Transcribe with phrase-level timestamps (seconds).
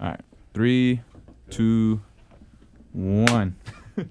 [0.00, 0.20] All right.
[0.54, 1.00] Three,
[1.50, 2.00] two,
[2.92, 3.56] one.
[3.98, 4.04] All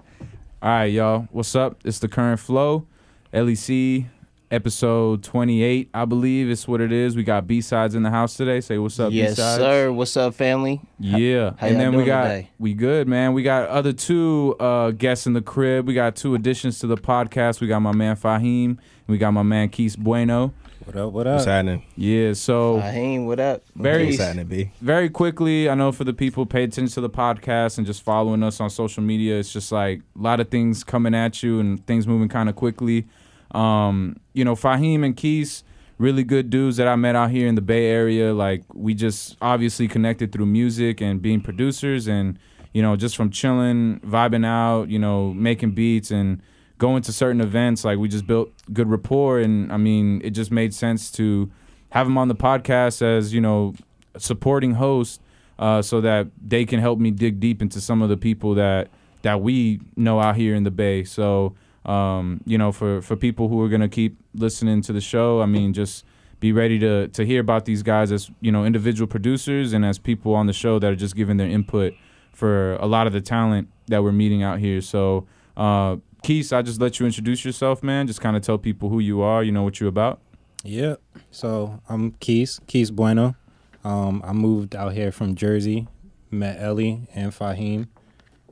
[0.62, 1.28] right, y'all.
[1.30, 1.80] What's up?
[1.84, 2.86] It's the current flow.
[3.32, 4.06] LEC
[4.50, 7.16] episode 28, I believe is what it is.
[7.16, 8.60] We got Bsidez in the house today.
[8.60, 9.56] Say what's up, yes, Bsidez.
[9.56, 9.92] sir.
[9.92, 10.80] What's up, family?
[10.98, 11.52] Yeah.
[11.58, 12.50] how and then we got today?
[12.58, 13.32] we good, man.
[13.32, 15.86] We got other two uh guests in the crib.
[15.86, 17.60] We got two additions to the podcast.
[17.60, 18.78] We got my man Fahim.
[19.06, 20.52] We got my man Keith Bueno.
[20.86, 21.12] What up?
[21.12, 21.34] What up?
[21.34, 21.82] What's happening?
[21.96, 23.62] Yeah, so Raheem, what up?
[23.74, 24.70] Very- What's happening, B?
[24.80, 28.02] very quickly, I know for the people who pay attention to the podcast and just
[28.02, 31.58] following us on social media, it's just like a lot of things coming at you
[31.58, 33.06] and things moving kind of quickly.
[33.50, 35.64] Um, you know, Fahim and Keys,
[35.98, 38.32] really good dudes that I met out here in the Bay Area.
[38.32, 42.38] Like we just obviously connected through music and being producers and,
[42.72, 46.40] you know, just from chilling, vibing out, you know, making beats and
[46.78, 47.84] going to certain events.
[47.84, 51.50] Like we just built good rapport and I mean, it just made sense to
[51.90, 53.74] have them on the podcast as, you know,
[54.18, 55.20] supporting host
[55.58, 58.88] uh, so that they can help me dig deep into some of the people that
[59.22, 61.02] that we know out here in the Bay.
[61.02, 65.40] So, um, you know, for for people who are gonna keep listening to the show,
[65.40, 66.04] I mean, just
[66.40, 69.98] be ready to to hear about these guys as you know individual producers and as
[69.98, 71.94] people on the show that are just giving their input
[72.32, 74.82] for a lot of the talent that we're meeting out here.
[74.82, 78.06] So, uh, Keith, I just let you introduce yourself, man.
[78.06, 79.42] Just kind of tell people who you are.
[79.44, 80.20] You know what you're about.
[80.64, 80.96] Yeah.
[81.30, 83.36] So I'm Keys, Keys Bueno.
[83.84, 85.86] Um, I moved out here from Jersey,
[86.30, 87.86] met Ellie and Fahim.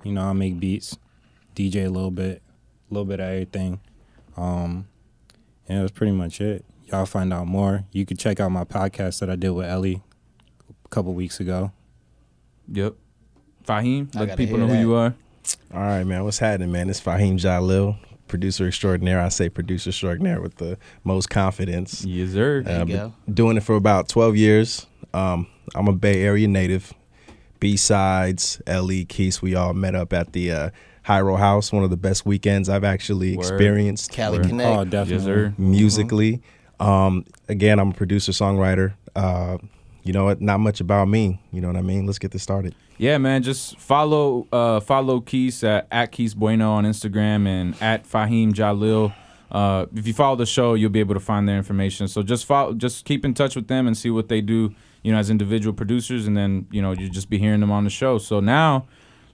[0.04, 0.96] You know, I make beats,
[1.56, 2.40] DJ a little bit,
[2.90, 3.80] a little bit of everything.
[4.36, 4.86] Um,
[5.66, 6.64] and that's pretty much it.
[6.84, 7.84] Y'all find out more.
[7.90, 10.02] You can check out my podcast that I did with Ellie
[10.84, 11.72] a couple weeks ago.
[12.70, 12.94] Yep.
[13.66, 15.14] Fahim, I let people hear know who you are.
[15.72, 16.24] All right, man.
[16.24, 16.88] What's happening, man?
[16.90, 17.96] It's Fahim Jalil,
[18.28, 19.20] producer extraordinaire.
[19.20, 22.04] I say producer extraordinaire with the most confidence.
[22.04, 22.62] Yes, sir.
[22.62, 23.14] There you Uh, been go.
[23.32, 24.86] Doing it for about 12 years.
[25.12, 26.92] Um, I'm a Bay Area native.
[27.60, 30.70] Bsidez, L.E., Keys, we all met up at the uh,
[31.06, 33.46] Hyro House, one of the best weekends I've actually Word.
[33.46, 34.48] experienced Cali Word.
[34.48, 34.78] Connect.
[34.78, 35.14] Oh, definitely.
[35.14, 35.54] Yes, sir.
[35.58, 36.42] musically.
[36.80, 38.94] Um, again, I'm a producer, songwriter.
[39.16, 39.58] Uh,
[40.04, 40.40] you know what?
[40.40, 41.40] Not much about me.
[41.50, 42.06] You know what I mean?
[42.06, 42.74] Let's get this started.
[42.98, 43.42] Yeah, man.
[43.42, 49.12] Just follow uh follow Keith at, at Keith Bueno on Instagram and at Fahim Jalil.
[49.50, 52.08] Uh, if you follow the show, you'll be able to find their information.
[52.08, 55.12] So just follow, just keep in touch with them and see what they do, you
[55.12, 57.90] know, as individual producers, and then you know you just be hearing them on the
[57.90, 58.18] show.
[58.18, 58.86] So now,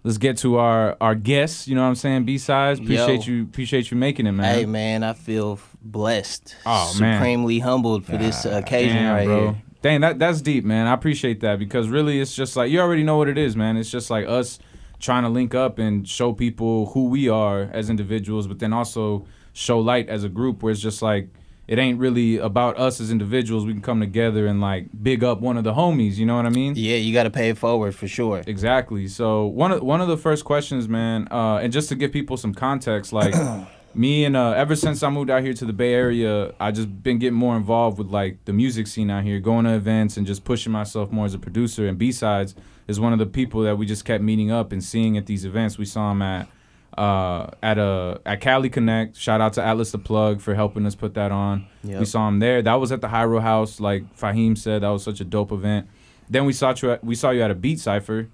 [0.04, 1.66] let's get to our our guests.
[1.66, 2.26] You know what I'm saying?
[2.26, 2.82] Bsidez.
[2.82, 3.32] Appreciate Yo.
[3.32, 3.42] you.
[3.44, 4.54] Appreciate you making it, man.
[4.54, 6.54] Hey, man, I feel blessed.
[6.66, 7.18] Oh, man.
[7.18, 9.52] Supremely humbled for this uh, occasion Damn, right bro.
[9.52, 9.62] here.
[9.82, 10.86] Dang, that that's deep, man.
[10.86, 13.76] I appreciate that because really, it's just like you already know what it is, man.
[13.76, 14.58] It's just like us
[14.98, 19.26] trying to link up and show people who we are as individuals, but then also
[19.54, 20.62] show light as a group.
[20.62, 21.30] Where it's just like
[21.66, 23.64] it ain't really about us as individuals.
[23.64, 26.16] We can come together and like big up one of the homies.
[26.16, 26.74] You know what I mean?
[26.76, 28.42] Yeah, you got to pay it forward for sure.
[28.46, 29.08] Exactly.
[29.08, 32.36] So one of one of the first questions, man, uh, and just to give people
[32.36, 33.34] some context, like
[33.94, 37.02] me and uh, ever since I moved out here to the Bay Area, I just
[37.02, 40.26] been getting more involved with like the music scene out here, going to events and
[40.26, 41.86] just pushing myself more as a producer.
[41.86, 42.54] And Bsidez
[42.86, 45.44] is one of the people that we just kept meeting up and seeing at these
[45.44, 45.78] events.
[45.78, 46.48] We saw him at
[46.96, 49.16] uh, at a at Cali Connect.
[49.16, 51.66] Shout out to Atlas the Plug for helping us put that on.
[51.84, 52.00] Yep.
[52.00, 52.62] We saw him there.
[52.62, 54.82] That was at the Hyro House, like Fahim said.
[54.82, 55.88] That was such a dope event.
[56.28, 56.92] Then we saw you.
[56.92, 58.28] At, we saw you at a beat cipher,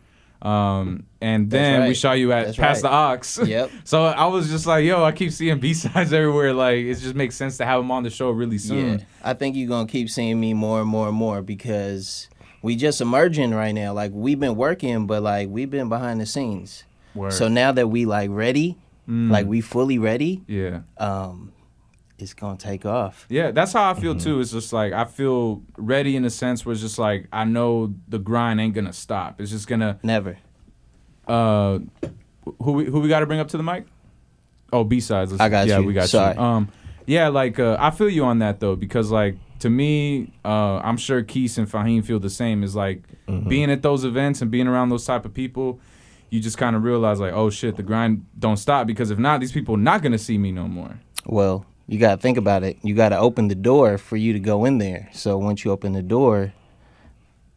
[0.47, 2.91] um, and then we saw you at That's Past right.
[2.91, 3.39] the Ox.
[3.47, 3.71] Yep.
[3.85, 6.53] so I was just like, yo, I keep seeing Bsidez everywhere.
[6.53, 8.99] Like it just makes sense to have him on the show really soon.
[9.01, 12.29] Yeah, I think you're gonna keep seeing me more and more and more because
[12.63, 13.93] we just emerging right now.
[13.93, 16.85] Like we've been working, but like we've been behind the scenes.
[17.15, 17.33] Word.
[17.33, 18.77] So now that we like ready,
[19.09, 19.31] Mm.
[19.31, 20.81] like we fully ready, yeah.
[20.99, 21.53] um,
[22.19, 23.27] it's gonna take off.
[23.29, 24.41] Yeah, that's how I feel too.
[24.41, 27.95] It's just like I feel ready in a sense where it's just like I know
[28.09, 29.41] the grind ain't gonna stop.
[29.41, 30.39] It's just gonna Never.
[31.27, 31.79] uh
[32.63, 33.87] who we who we got to bring up to the mic?
[34.73, 35.41] Oh, Bsidez.
[35.41, 35.87] I got yeah, you.
[35.87, 36.35] we got Sorry.
[36.35, 36.41] you.
[36.41, 36.69] Um,
[37.07, 40.97] yeah, like uh, I feel you on that though because like to me, uh, I'm
[40.97, 42.63] sure Keith and Fahim feel the same.
[42.63, 43.03] Is like
[43.49, 45.81] being at those events and being around those type of people.
[46.29, 49.41] You just kind of realize like, oh shit, the grind don't stop because if not,
[49.41, 50.99] these people not gonna see me no more.
[51.25, 52.79] Well, you gotta think about it.
[52.83, 55.09] You gotta open the door for you to go in there.
[55.13, 56.53] So once you open the door,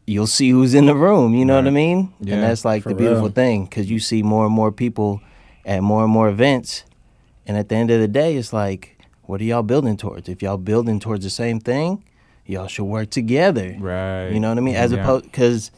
[0.06, 1.34] you'll see who's in the room.
[1.34, 2.12] You know what I mean?
[2.20, 3.32] Yeah, and that's like the beautiful real.
[3.32, 5.20] thing because you see more and more people
[5.64, 6.84] at more and more events.
[7.46, 10.28] And at the end of the day, it's like, what are y'all building towards?
[10.28, 12.04] If y'all building towards the same thing,
[12.46, 13.76] y'all should work together.
[13.78, 14.28] Right.
[14.28, 14.76] You know what I mean?
[14.76, 15.02] As Yeah.
[15.02, 15.70] opposed, because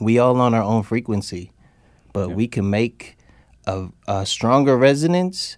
[0.00, 1.52] we all on our own frequency,
[2.12, 2.34] but Yeah.
[2.34, 3.16] we can make
[3.66, 5.56] a, a stronger resonance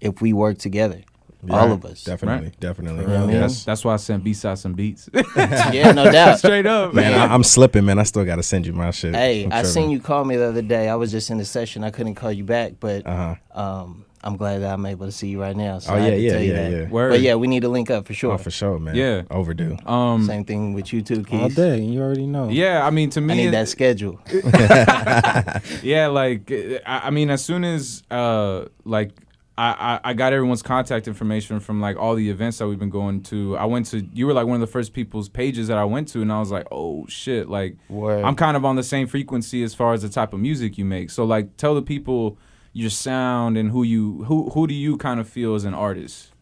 [0.00, 1.02] if we work together.
[1.50, 2.04] All of us.
[2.04, 2.60] Definitely, Right.
[2.60, 3.02] definitely.
[3.02, 3.36] You know what I mean?
[3.42, 3.64] Yes.
[3.64, 5.08] That's why I sent Bsidez some beats.
[5.36, 6.38] yeah, no doubt.
[6.38, 7.20] Straight up, Man, man.
[7.30, 7.98] I, I'm slipping, man.
[7.98, 9.14] I still got to send you my shit.
[9.14, 10.88] Hey, I'm I seen you call me the other day.
[10.88, 11.84] I was just in a session.
[11.84, 13.60] I couldn't call you back, but Uh huh.
[13.60, 15.80] um, I'm glad that I'm able to see you right now.
[15.80, 16.72] So Oh I yeah, to yeah, tell you yeah, that.
[16.84, 16.88] yeah.
[16.88, 17.10] Word.
[17.10, 18.32] But yeah, we need to link up for sure.
[18.32, 18.94] Oh, for sure, man.
[18.94, 19.22] Yeah.
[19.30, 19.76] Overdue.
[19.84, 21.42] Um, Same thing with you too, Keith.
[21.42, 22.48] All day, you already know.
[22.48, 24.18] yeah, I mean, to me, I need it- that schedule.
[25.82, 26.50] yeah, like
[26.86, 29.10] I, I mean, as soon as uh, like
[29.56, 33.22] I, I got everyone's contact information from like all the events that we've been going
[33.24, 33.56] to.
[33.56, 36.08] I went to you were like one of the first people's pages that I went
[36.08, 38.24] to, and I was like, oh shit, like Word.
[38.24, 40.84] I'm kind of on the same frequency as far as the type of music you
[40.84, 41.10] make.
[41.10, 42.36] So like, tell the people
[42.72, 46.32] your sound and who you who who do you kind of feel as an artist.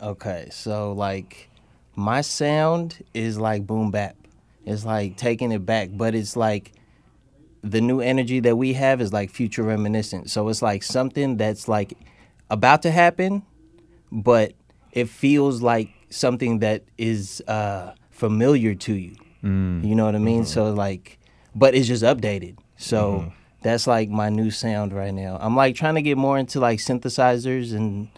[0.00, 1.50] Okay, so like
[1.96, 4.16] my sound is like boom bap.
[4.64, 6.72] It's like taking it back, but it's like
[7.62, 10.30] the new energy that we have is like future reminiscent.
[10.30, 11.94] So it's like something that's like
[12.50, 13.42] about to happen,
[14.12, 14.52] but
[14.92, 19.16] it feels like something that is uh familiar to you.
[19.42, 20.44] You know what I mean?
[20.46, 21.18] So like
[21.54, 22.56] but it's just updated.
[22.76, 23.30] So
[23.62, 25.36] that's like my new sound right now.
[25.40, 28.08] I'm like trying to get more into like synthesizers and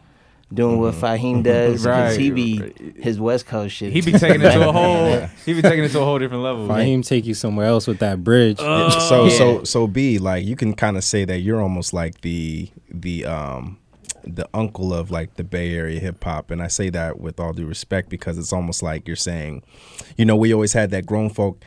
[0.54, 2.20] doing what Fahim does because Right.
[2.20, 3.92] he be his West Coast shit.
[3.92, 6.44] He be taking it to a whole he be taking it to a whole different
[6.44, 6.68] level.
[6.68, 8.58] Fahim take you somewhere else with that bridge.
[8.58, 9.28] so Yeah.
[9.30, 13.24] so so B like you can kind of say that you're almost like the the
[13.24, 13.78] um
[14.26, 17.52] the uncle of like the Bay Area hip hop and I say that with all
[17.52, 19.62] due respect because it's almost like you're saying
[20.16, 21.64] you know we always had that grown folk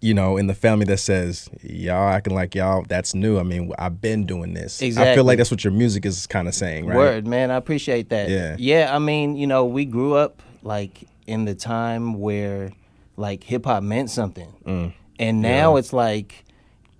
[0.00, 3.72] you know in the family that says y'all acting like y'all that's new I mean
[3.78, 6.86] I've been doing this I feel like that's what your music is kind of saying
[6.86, 7.50] right Word, man.
[7.50, 8.28] I appreciate that.
[8.28, 8.56] Yeah.
[8.58, 12.72] Yeah, I mean, you know, we grew up like in the time where
[13.16, 14.52] like hip hop meant something.
[14.66, 14.92] Mm.
[15.18, 16.44] And now it's like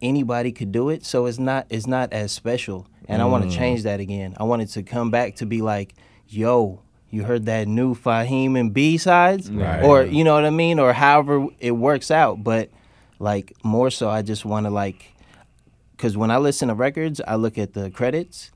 [0.01, 2.87] anybody could do it, so it's not it's not as special.
[3.09, 3.31] And I Mm.
[3.31, 4.35] want to change that again.
[4.39, 5.95] I wanted to come back to be like,
[6.29, 6.81] yo,
[7.11, 9.51] you heard that new Fahim and Bsidez?
[9.57, 9.85] Right.
[9.85, 10.79] Or you know what I mean?
[10.79, 12.43] Or however it works out.
[12.43, 12.71] But
[13.19, 15.13] like more so I just wanna like
[15.97, 18.51] because when I listen to records, I look at the credits.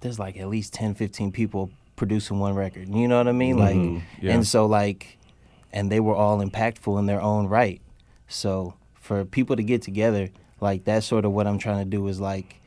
[0.00, 2.88] There's like at least 10, 15 people producing one record.
[2.88, 3.58] You know what I mean?
[3.58, 4.32] Like, Yeah.
[4.34, 5.18] and so like,
[5.72, 7.80] and they were all impactful in their own right.
[8.26, 10.30] So for people to get together,
[10.60, 12.59] like that's sort of what I'm trying to do is like,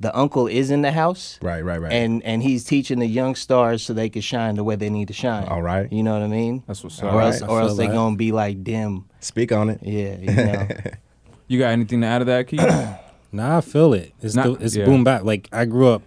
[0.00, 3.34] the uncle is in the house, right right right and and he's teaching the young
[3.34, 5.44] stars so they can shine the way they need to shine.
[5.48, 5.90] All right.
[5.92, 6.62] you know what I mean?
[6.66, 7.22] That's what's Or up.
[7.24, 7.92] else, I or else they that.
[7.94, 9.06] gonna be like dim.
[9.20, 10.68] speak on it Yeah, you know.
[11.48, 12.60] You got anything to add to that, Keith?
[13.32, 14.12] Nah, I feel it.
[14.22, 14.84] It's Not- the, it's yeah.
[14.86, 15.22] boom bap.
[15.24, 16.02] Like I grew up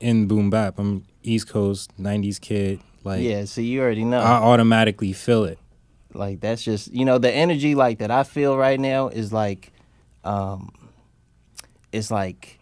[0.00, 0.78] in boom bap.
[0.78, 2.80] I'm East Coast '90s kid.
[3.02, 4.18] Like yeah, so you already know.
[4.20, 5.58] I automatically feel it.
[6.12, 9.72] like that's just you know the energy like that I feel right now is like
[10.24, 10.70] um
[11.92, 12.58] it's like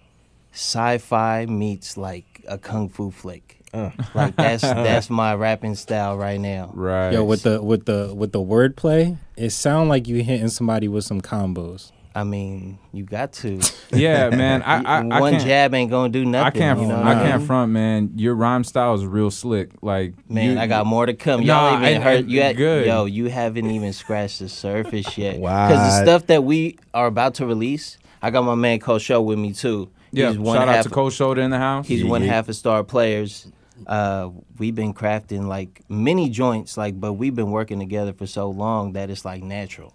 [0.54, 3.60] sci-fi meets like a kung fu flick.
[3.72, 3.90] Uh.
[4.14, 6.70] Like that's that's my rapping style right now.
[6.74, 7.12] right.
[7.12, 11.04] Yo, with the with the with the wordplay, it sound like you hitting somebody with
[11.04, 11.90] some combos.
[12.16, 13.60] I mean, you got to.
[13.92, 14.62] yeah, man.
[14.62, 16.46] I I, I One can't, jab ain't gonna do nothing.
[16.46, 16.80] I can't.
[16.80, 17.24] You know I mean?
[17.24, 18.12] can't front, man.
[18.14, 19.70] Your rhyme style is real slick.
[19.82, 21.44] Like Man, you- I got more to come.
[21.44, 22.86] Nah, Y'all even and- heard and you had, good.
[22.86, 25.40] Yo, you haven't even scratched the surface yet.
[25.40, 25.66] Wow.
[25.66, 29.20] Because the stuff that we are about to release, I got my man Cole Show
[29.20, 29.90] with me too.
[30.14, 30.30] Yeah.
[30.30, 31.86] He's one shout out to Cold Shoulder in the house.
[31.86, 32.32] He's Yeah, one yeah.
[32.32, 33.50] half a star players.
[33.86, 38.48] Uh, we've been crafting like many joints, like, but we've been working together for so
[38.48, 39.92] long that it's like natural.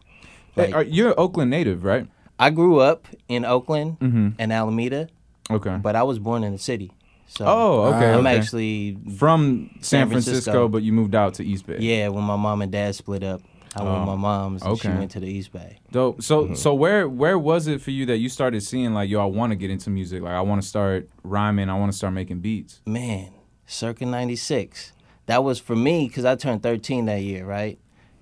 [0.55, 2.07] Hey, Like, are- you're an Oakland native, right?
[2.37, 4.29] I grew up in Oakland Mm-hmm.
[4.39, 5.07] and Alameda,
[5.49, 5.77] Okay.
[5.81, 6.91] but I was born in the city.
[7.27, 8.11] So oh, okay.
[8.13, 8.37] I'm okay.
[8.37, 10.67] actually from San, San Francisco, Francisco.
[10.67, 11.77] but you moved out to East Bay.
[11.79, 12.07] yeah.
[12.09, 13.41] When my mom and dad split up,
[13.75, 14.63] I went Oh, with my mom's.
[14.63, 15.79] And she went to the East Bay.
[15.91, 16.21] Dope.
[16.23, 16.53] So Mm-hmm.
[16.55, 19.51] so where where was it for you that you started seeing like yo I want
[19.51, 22.39] to get into music like I want to start rhyming I want to start making
[22.39, 22.81] beats.
[22.85, 23.31] man,
[23.67, 24.93] circa 96.
[25.27, 27.77] That was for me because I turned 13 that year, right?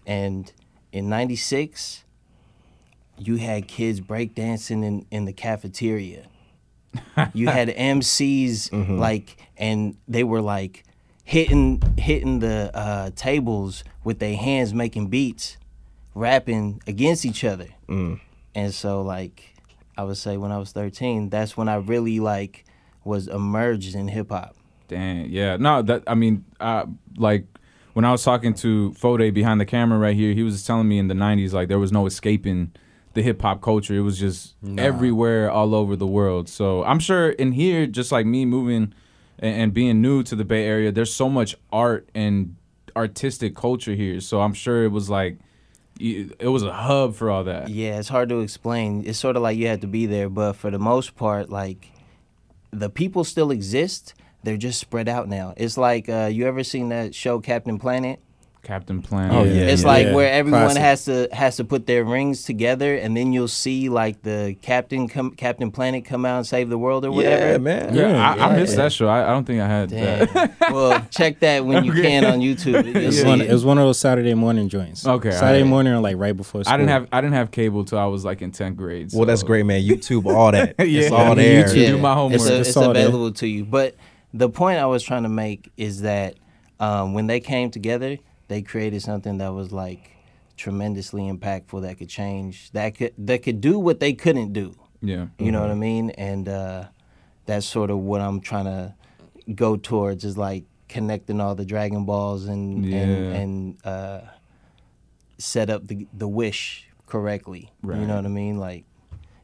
[0.05, 0.51] And
[0.91, 2.03] in 96,
[3.17, 6.25] you had kids breakdancing in, in the cafeteria.
[7.33, 10.83] you had MCs like, and they were like
[11.27, 15.57] hitting hitting the uh, tables with their hands, making beats,
[16.15, 17.67] rapping against each other.
[18.55, 19.53] And so, like,
[19.97, 22.63] I would say when I was 13, that's when I really like
[23.03, 24.55] was emerged in hip hop.
[24.87, 25.29] Dang.
[25.29, 25.57] Yeah.
[25.57, 25.81] No.
[25.81, 26.85] That I mean uh,
[27.17, 27.45] like
[27.91, 30.97] when I was talking to Fode behind the camera right here he was telling me
[30.97, 32.71] in the 90s like there was no escaping
[33.15, 33.95] the hip hop culture.
[33.95, 36.47] It was just everywhere all over the world.
[36.47, 38.93] So I'm sure in here just like me moving
[39.39, 42.55] and, being new to the Bay Area there's so much art and
[42.95, 44.19] artistic culture here.
[44.19, 45.37] So I'm sure it was like
[45.99, 47.69] it was a hub for all that.
[47.69, 49.03] Yeah, it's hard to explain.
[49.05, 51.91] It's sort of like you had to be there, but for the most part, like
[52.71, 54.13] the people still exist.
[54.43, 55.53] they're just spread out now.
[55.57, 58.19] It's like uh, you ever seen that show Captain Planet?
[58.67, 59.33] Captain Planet.
[59.33, 59.87] Oh, yeah, it's yeah.
[59.87, 60.81] like Yeah, where everyone classic.
[60.81, 65.07] has to has to put their rings together, and then you'll see like the Captain
[65.07, 67.51] come, Captain Planet come out and save the world or whatever.
[67.53, 67.95] Yeah, man.
[67.95, 68.83] Yeah, Yeah, I, I missed yeah.
[68.83, 69.07] that show.
[69.07, 70.27] I, I don't think I had Damn.
[70.33, 70.55] that.
[70.71, 72.85] well, check that when you can on YouTube.
[72.85, 73.49] You'll It was, see one, it.
[73.49, 75.07] it was one of those Saturday morning joints.
[75.07, 75.65] Okay, Saturday alright.
[75.69, 76.73] morning or like right before school.
[76.73, 79.11] I didn't have I didn't have cable till I was like in tenth grade.
[79.13, 79.81] Well, that's great, man.
[79.81, 80.75] YouTube, all that.
[80.79, 81.63] Yeah, it's all there.
[81.63, 81.73] YouTube.
[81.87, 82.41] do my homework.
[82.41, 83.07] It's, a- It's it's all there.
[83.07, 83.63] available to you.
[83.63, 83.95] But
[84.33, 86.35] the point I was trying to make is that
[86.79, 90.11] um, when they came together, they created something that was like
[90.55, 94.73] tremendously impactful that could change that could that could do what they couldn't do.
[95.01, 95.27] Yeah.
[95.37, 96.09] You know what I mean?
[96.11, 96.85] And uh,
[97.45, 98.95] that's sort of what I'm trying to
[99.53, 102.97] go towards is like connecting all the Dragon Balls and Yeah.
[102.99, 104.21] and, and uh,
[105.37, 107.71] set up the the wish correctly.
[107.83, 108.57] You know what I mean?
[108.57, 108.83] Like,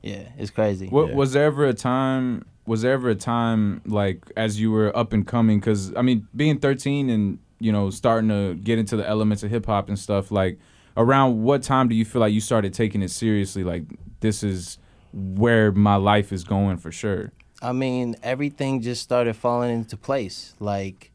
[0.01, 0.87] yeah, it's crazy.
[0.87, 1.15] What Yeah.
[1.15, 2.45] was there ever a time?
[2.65, 5.59] Was there ever a time like as you were up and coming?
[5.59, 9.49] Because I mean, being 13 and you know starting to get into the elements of
[9.49, 10.31] hip hop and stuff.
[10.31, 10.59] Like,
[10.97, 13.63] around what time do you feel like you started taking it seriously?
[13.63, 13.83] Like,
[14.19, 14.77] this is
[15.13, 17.31] where my life is going for sure.
[17.61, 20.53] I mean, everything just started falling into place.
[20.59, 21.11] Like,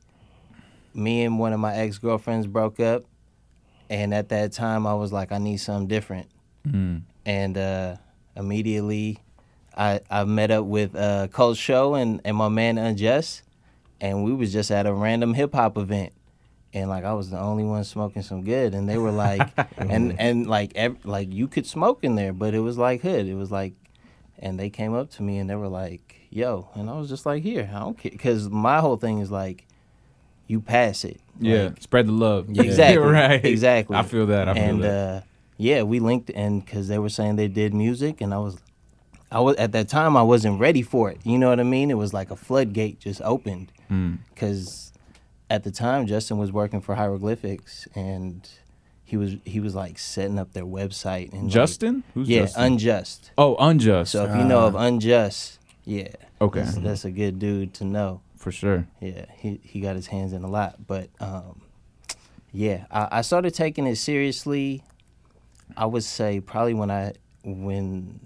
[0.94, 3.04] me and one of my ex girlfriends broke up,
[3.90, 6.28] and at that time, I was like, I need something different.
[6.66, 7.02] Mm.
[7.26, 7.96] And uh,
[8.34, 9.18] immediately,
[9.76, 13.42] I I met up with uh, Coach Show and, and my man Unjust,
[14.00, 16.14] and we was just at a random hip hop event.
[16.74, 19.48] And like I was the only one smoking some good, and they were like,
[19.78, 23.26] and and like ev- like you could smoke in there, but it was like hood.
[23.26, 23.72] It was like
[24.38, 27.26] and they came up to me and they were like, "Yo," and I was just
[27.26, 29.66] like, "Here, I don't care," because my whole thing is like,
[30.46, 31.20] you pass it.
[31.40, 32.48] Yeah, Like, spread the love.
[32.50, 32.62] Yeah.
[32.62, 33.44] exactly, right.
[33.44, 33.96] exactly.
[33.96, 34.48] I feel that.
[34.48, 35.16] I feel and that.
[35.16, 35.20] uh,
[35.56, 38.58] yeah, we linked, and because they were saying they did music, and I was,
[39.32, 41.18] I was at that time I wasn't ready for it.
[41.24, 41.90] You know what I mean?
[41.90, 44.18] It was like a floodgate just opened Mm.
[45.48, 48.48] Because at the time Justin was working for Hieroglyphics and.
[49.04, 52.04] He was he was like setting up their website and like- Justin?
[52.12, 52.62] Who's yeah, Justin?
[52.64, 53.30] unjust.
[53.38, 54.12] oh, unjust.
[54.12, 54.80] So if you know of Ah.
[54.80, 56.08] Unjust, yeah,
[56.42, 58.20] okay, that's, that's a good dude to know.
[58.36, 58.86] for sure.
[59.00, 61.62] Yeah, he he got his hands in a lot, but um,
[62.52, 64.82] yeah, I, I started taking it seriously.
[65.74, 67.14] I would say probably when I
[67.44, 68.20] when,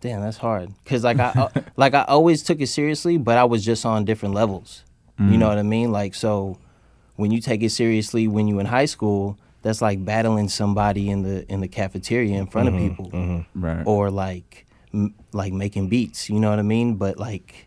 [0.00, 3.44] damn, that's hard because like I uh, like I always took it seriously, but I
[3.44, 4.82] was just on different levels.
[5.20, 5.92] You know what I mean?
[5.92, 6.58] Like so,
[7.16, 11.22] when you take it seriously when you're in high school, that's like battling somebody in
[11.22, 13.82] the in the cafeteria in front of people Right.
[13.86, 16.30] or like m- like making beats.
[16.30, 16.94] You know what I mean?
[16.94, 17.66] But like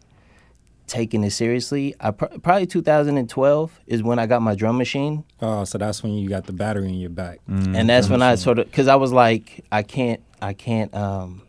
[0.87, 5.63] taking it seriously, I pr- probably 2012 is when I got my drum machine, Oh,
[5.63, 7.39] so that's when you got the battery in your back.
[7.49, 10.93] Mm, and that's when I sort of because I was like, I can't, I can't,
[10.95, 11.43] um,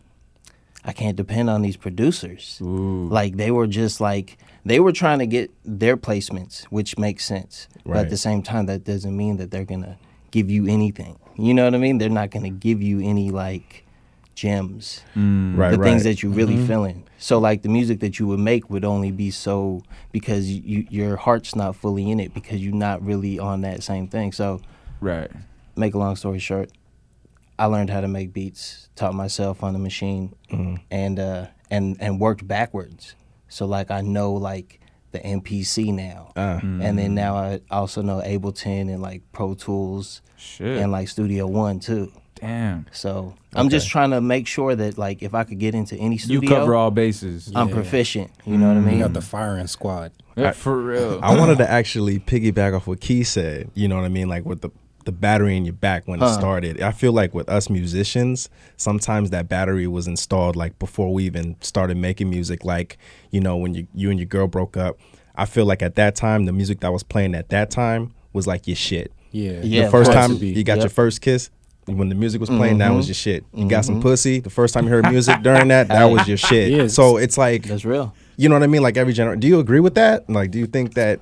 [0.85, 2.59] I can't depend on these producers.
[2.63, 3.09] Ooh.
[3.09, 7.69] Like they were just like they were trying to get their placements, which makes sense.
[7.85, 9.99] But at the same time, that doesn't mean that they're gonna
[10.31, 11.19] give you anything.
[11.37, 11.99] You know what I mean?
[11.99, 13.85] They're not gonna give you any like
[14.35, 15.57] gems Mm.
[15.57, 15.89] Right, the right.
[15.89, 17.05] things that you really feeling.
[17.19, 21.17] So like the music that you would make would only be so because you your
[21.17, 24.33] heart's not fully in it because you're not really on that same thing.
[24.33, 24.61] So
[25.01, 25.31] Right.
[25.77, 26.71] make a long story short,
[27.59, 30.35] I learned how to make beats, taught myself on the machine,
[30.91, 33.15] and uh, and and worked backwards.
[33.55, 34.81] So like I know like
[35.13, 40.23] the MPC now, Uh, and then now I also know Ableton and like Pro Tools
[40.37, 40.79] Shit.
[40.83, 42.11] and like Studio One too.
[42.35, 42.87] Damn.
[42.91, 46.19] So I'm just trying to make sure that like if I could get into any
[46.19, 47.53] studio, You cover all bases.
[47.55, 47.75] I'm Yeah.
[47.75, 48.33] proficient.
[48.45, 48.85] You know what I mean?
[48.87, 49.01] You mean?
[49.03, 50.11] got the firing squad.
[50.37, 51.21] Yeah, for real.
[51.23, 53.71] I wanted to actually piggyback off what Key said.
[53.75, 54.29] You know what I mean?
[54.29, 54.71] Like with the
[55.05, 56.81] the battery in your back when it started.
[56.81, 61.57] I feel like with us musicians, sometimes that battery was installed like before we even
[61.61, 62.65] started making music.
[62.65, 62.99] Like
[63.31, 64.99] you know when you you and your girl broke up.
[65.37, 68.47] I feel like at that time the music that was playing at that time was
[68.47, 69.13] like your shit.
[69.33, 69.61] Yeah.
[69.63, 71.51] Yeah, the first time you got your first kiss.
[71.87, 73.09] When the music was playing, that was Mhm.
[73.09, 73.45] your shit.
[73.53, 74.03] You got some Mhm.
[74.03, 74.41] pussy.
[74.41, 76.71] The first time you heard music during that, that was your shit.
[76.73, 76.87] Yeah.
[76.87, 78.15] So it's like That's real.
[78.39, 78.81] you know what I mean?
[78.83, 79.41] Like every generation.
[79.41, 80.31] Do you agree with that?
[80.31, 81.21] Like, do you think that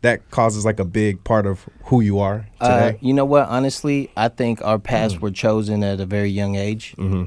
[0.00, 3.48] that causes like a big part of who you are Uh, you know what?
[3.48, 6.94] Honestly, I think our paths were chosen at a very young age.
[6.96, 7.24] mm-hmm.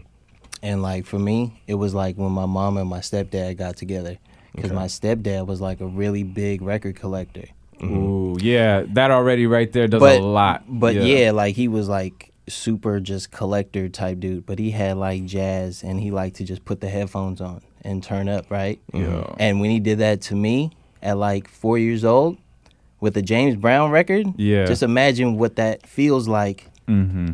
[0.63, 4.19] And like for me, it was like when my mom and my stepdad got together.
[4.55, 4.75] Because Okay.
[4.75, 7.45] my stepdad was like a really big record collector.
[7.83, 8.83] Ooh, yeah.
[8.93, 10.63] That already right there does but a lot.
[10.67, 11.31] But yeah.
[11.31, 14.45] like he was like super just collector type dude.
[14.45, 18.03] But he had like jazz and he liked to just put the headphones on and
[18.03, 18.79] turn up, right?
[18.93, 19.33] Yeah.
[19.39, 22.37] And when he did that to me at like four years old
[23.01, 24.65] with a James Brown record, Yeah.
[24.65, 27.31] just imagine what that feels like Mm-hmm.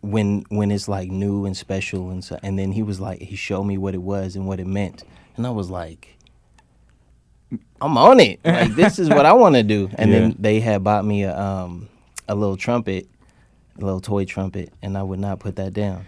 [0.00, 3.36] when when it's like new and special and so and then he was like he
[3.36, 5.04] showed me what it was and what it meant
[5.36, 6.16] and i was like
[7.80, 8.40] I'm on it.
[8.44, 9.90] Like this is what I want to do.
[9.96, 10.20] And Yeah.
[10.20, 11.88] then they had bought me a um
[12.28, 13.08] a little trumpet,
[13.78, 16.06] a little toy trumpet, and I would not put that down.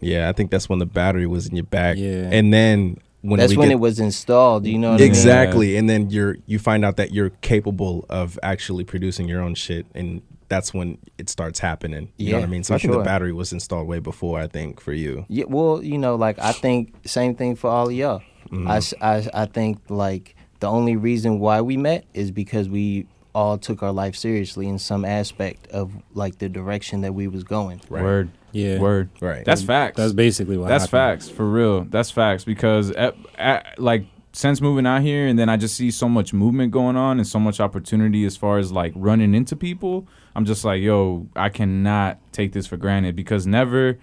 [0.00, 1.96] Yeah, I think that's when the battery was in your back.
[1.96, 2.28] Yeah.
[2.30, 4.66] And then when That's we when get- it was installed.
[4.66, 5.08] You know what I mean?
[5.08, 9.54] exactly, and then you're you find out that you're capable of actually producing your own
[9.54, 12.12] shit, and that's when it starts happening.
[12.18, 12.64] You know what I mean?
[12.64, 14.38] So I for think the battery was installed way before.
[14.38, 15.24] I think for you.
[15.28, 18.20] Yeah, well, you know, like I think same thing for all of y'all.
[18.50, 18.68] Mm-hmm.
[18.68, 23.06] I, s- I- I think like the only reason why we met is because we
[23.34, 27.44] all took our life seriously in some aspect of like the direction that we was
[27.44, 27.80] going.
[27.88, 28.02] Right.
[28.02, 28.30] Word.
[28.52, 28.78] Yeah.
[28.78, 29.10] Word.
[29.20, 29.44] Right.
[29.44, 29.96] That's facts.
[29.96, 31.22] That's basically what That's happened.
[31.22, 31.84] facts for real.
[31.84, 35.90] That's facts because at, at, like since moving out here and then I just see
[35.90, 39.56] so much movement going on and so much opportunity as far as like running into
[39.56, 40.06] people.
[40.36, 43.98] I'm just like, yo, I cannot take this for granted because never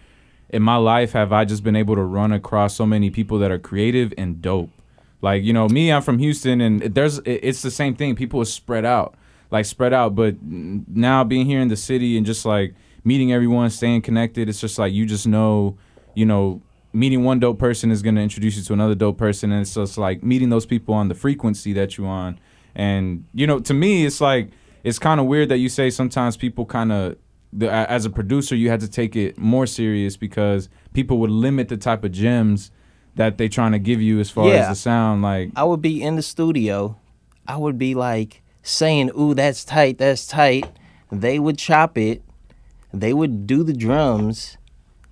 [0.50, 3.51] in my life have I just been able to run across so many people that
[3.51, 4.69] are creative and dope.
[5.21, 8.15] Like you know, me, I'm from Houston, and there's it's the same thing.
[8.15, 9.15] People are spread out,
[9.51, 10.15] like spread out.
[10.15, 14.60] But now being here in the city and just like meeting everyone, staying connected, it's
[14.62, 15.77] just like you just know,
[16.15, 16.62] you know,
[16.93, 19.98] meeting one dope person is gonna introduce you to another dope person, and it's just
[19.98, 22.39] like meeting those people on the frequency that you on.
[22.75, 24.50] And you know, to me, it's like
[24.84, 27.15] it's kind of weird that you say sometimes people kind of
[27.62, 31.75] as a producer you had to take it more serious because people would limit the
[31.75, 32.72] type of gems
[33.15, 34.53] that they trying to give you as far Yeah.
[34.62, 36.96] as the sound like I would be in the studio,
[37.46, 40.65] I would be like saying, "Ooh, that's tight, that's tight."
[41.11, 42.21] They would chop it,
[42.93, 44.57] they would do the drums,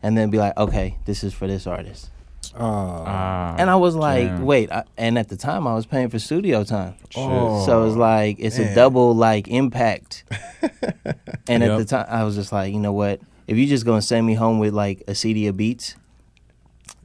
[0.01, 2.09] and then be like, "Okay, this is for this artist."
[2.55, 4.43] Oh, ah, And I was like, damn.
[4.43, 7.21] "Wait!" I, and at the time, I was paying for studio time, Shit.
[7.65, 8.71] so it's like it's man.
[8.71, 10.23] a double like impact.
[11.47, 13.21] and at the time, I was just like, you know what?
[13.47, 15.95] If you're just gonna send me home with like a CD of beats,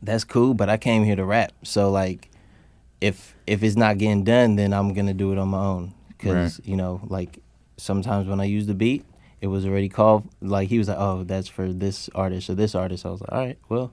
[0.03, 0.55] that's cool.
[0.55, 2.31] But I came here to rap, so like,
[3.01, 5.95] if if it's not getting done, then I'm gonna do it on my own.
[6.33, 7.39] Because you know, like
[7.77, 9.05] sometimes when I use the beat,
[9.41, 10.29] it was already called.
[10.41, 13.33] Like he was like, "Oh, that's for this artist or this artist." I was like,
[13.33, 13.93] "All right, well."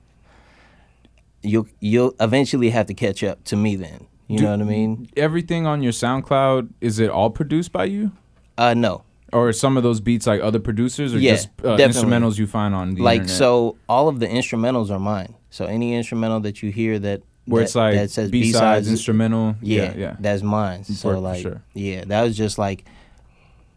[1.44, 4.06] You'll you'll eventually have to catch up to me then.
[4.28, 5.08] You Do- know what I mean?
[5.16, 8.12] everything on your SoundCloud is it all produced by you
[8.56, 9.02] Uh no.
[9.32, 12.74] or some of those beats like other producers or Yeah, just uh, instrumentals you find
[12.76, 13.36] on the like internet?
[13.36, 15.34] so all of the instrumentals are mine.
[15.50, 18.88] So any instrumental that you hear that where that, it's like that says Bsidez, Bsidez,
[18.88, 20.84] instrumental yeah, yeah yeah that's mine.
[20.84, 21.62] So For- for like sure.
[21.74, 22.84] yeah, that was just like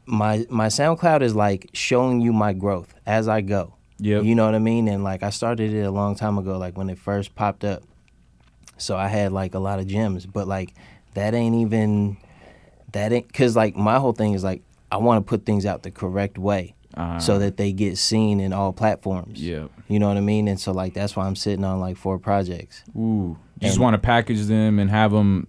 [0.05, 3.73] my my SoundCloud is like showing you my growth as I go.
[3.97, 4.87] Yeah, You know what I mean?
[4.89, 7.81] And like I started it a long time ago, like when it first popped up.
[8.77, 10.73] So I had like a lot of gems, but like
[11.13, 12.17] that ain't even
[12.91, 15.83] that ain't cause like my whole thing is like I want to put things out
[15.83, 19.41] the correct way uh, so that they get seen in all platforms.
[19.41, 20.47] yeah You know what I mean?
[20.49, 22.83] And so like that's why I'm sitting on like four projects.
[22.97, 25.47] ooh you just want to package them and have them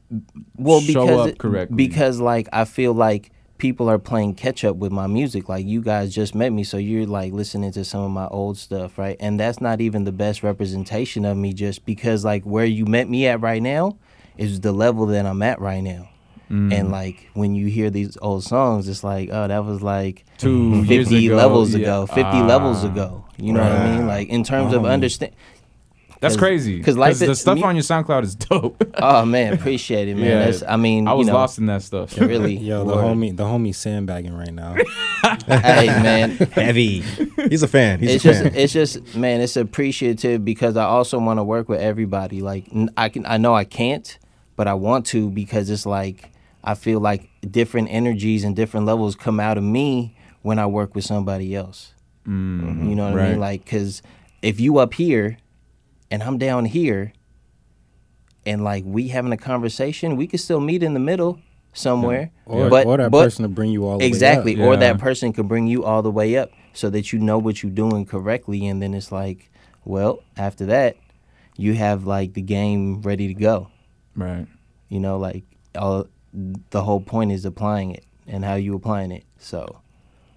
[0.56, 4.64] Well, show because up it- correctly because like I feel like people are playing catch
[4.64, 5.48] up with my music.
[5.48, 8.58] Like you guys just met me, so you're like listening to some of my old
[8.58, 9.16] stuff, right?
[9.18, 13.08] And that's not even the best representation of me, just because like where you met
[13.08, 13.96] me at right now
[14.36, 16.10] is the level that I'm at right now.
[16.50, 16.72] Mm.
[16.72, 20.84] And like when you hear these old songs, it's like, oh, that was like Two
[20.84, 21.80] fifty ago, levels yeah.
[21.80, 22.46] ago, 50 Ah.
[22.46, 23.24] levels ago.
[23.38, 24.06] You know what I mean?
[24.06, 24.90] Like in terms of Homie.
[24.92, 25.32] understand.
[26.26, 29.52] That's 'cause- crazy 'cause life the stuff mu- on your SoundCloud is dope Oh man,
[29.54, 30.24] appreciate it, man.
[30.26, 30.44] Yeah.
[30.46, 32.56] That's I mean, I was you know, lost in that stuff really.
[32.70, 34.74] yo, the homie, the homie sandbagging right now.
[35.46, 37.00] hey man, Heavy.
[37.48, 38.00] He's a fan.
[38.00, 38.52] He's it's a just fan.
[38.54, 42.40] it's just man, it's appreciative because I also want to work with everybody.
[42.42, 44.18] Like n- I can I know I can't,
[44.56, 46.30] but I want to because it's like
[46.64, 50.94] I feel like different energies and different levels come out of me when I work
[50.94, 51.92] with somebody else.
[52.26, 53.40] Mm, You know what I mean?
[53.40, 54.02] Like cuz
[54.42, 55.38] if you up here
[56.10, 57.12] and I'm down here
[58.44, 61.40] and like we having a conversation, we could still meet in the middle
[61.72, 62.30] somewhere.
[62.46, 64.68] Or, but or that but person to bring you all the exactly way up.
[64.68, 67.62] or that person could bring you all the way up so that you know what
[67.62, 69.50] you're doing correctly and then it's like
[69.84, 70.96] well after that
[71.56, 73.68] you have like the game ready to go
[74.14, 74.46] right
[74.88, 75.42] you know like
[75.74, 76.06] all
[76.70, 79.80] the whole point is applying it and how you applying it so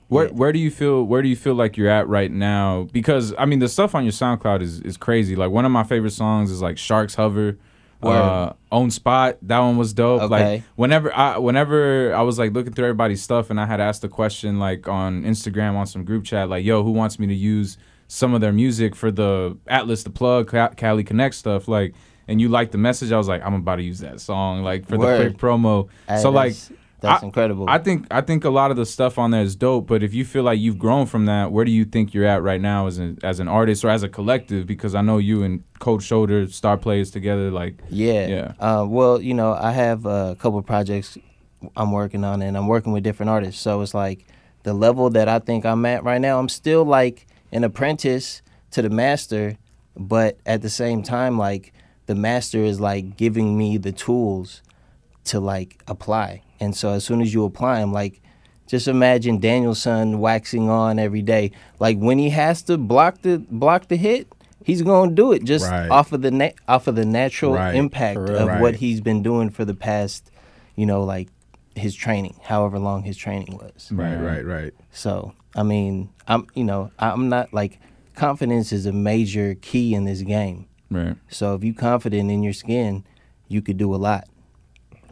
[0.09, 0.31] Where Yeah.
[0.33, 2.87] where do you feel where do you feel like you're at right now?
[2.91, 5.35] Because I mean the stuff on your SoundCloud is is crazy.
[5.35, 7.57] Like one of my favorite songs is like Sharks Hover.
[8.01, 10.29] Uh, own spot that one was dope Okay.
[10.53, 14.01] like whenever i whenever i was like looking through everybody's stuff and i had asked
[14.03, 17.33] the question like on instagram on some group chat like yo who wants me to
[17.33, 21.93] use some of their music for the atlas the plug cali connect stuff like
[22.29, 24.87] and you liked the message i was like i'm about to use that song like
[24.87, 25.19] for Word.
[25.19, 26.55] the quick promo I- so like
[27.01, 27.65] that's- I- incredible.
[27.69, 30.13] I think I think a lot of the stuff on there is dope, but if
[30.13, 32.87] you feel like you've grown from that, where do you think you're at right now
[32.87, 34.65] as an as an artist or as a collective?
[34.67, 37.51] Because I know you and Cold Shoulder star players together.
[37.51, 38.27] Like, Yeah.
[38.27, 38.51] Yeah.
[38.59, 41.17] Uh, well, you know, I have a couple projects
[41.75, 43.61] I'm working on, and I'm working with different artists.
[43.61, 44.25] So it's like
[44.63, 46.39] the level that I think I'm at right now.
[46.39, 49.57] I'm still like an apprentice to the master,
[49.97, 51.73] but at the same time, like
[52.05, 54.61] the master is like giving me the tools
[55.25, 56.41] to like apply.
[56.59, 58.21] And so as soon as you apply them, like
[58.67, 61.51] just imagine Daniel-san waxing on every day.
[61.79, 64.27] Like when he has to block the block the hit,
[64.63, 65.89] he's gonna do it just Right.
[65.89, 67.75] off of the na- off of the natural Right.
[67.75, 68.61] impact of Right.
[68.61, 70.29] what he's been doing for the past,
[70.75, 71.29] you know, like
[71.75, 73.91] his training, however long his training was.
[73.91, 74.73] Right, right, right.
[74.91, 77.79] So I mean, I'm you know I'm not like
[78.15, 80.65] confidence is a major key in this game.
[80.91, 81.15] right?
[81.29, 83.03] So if you're confident in your skin,
[83.47, 84.25] you could do a lot.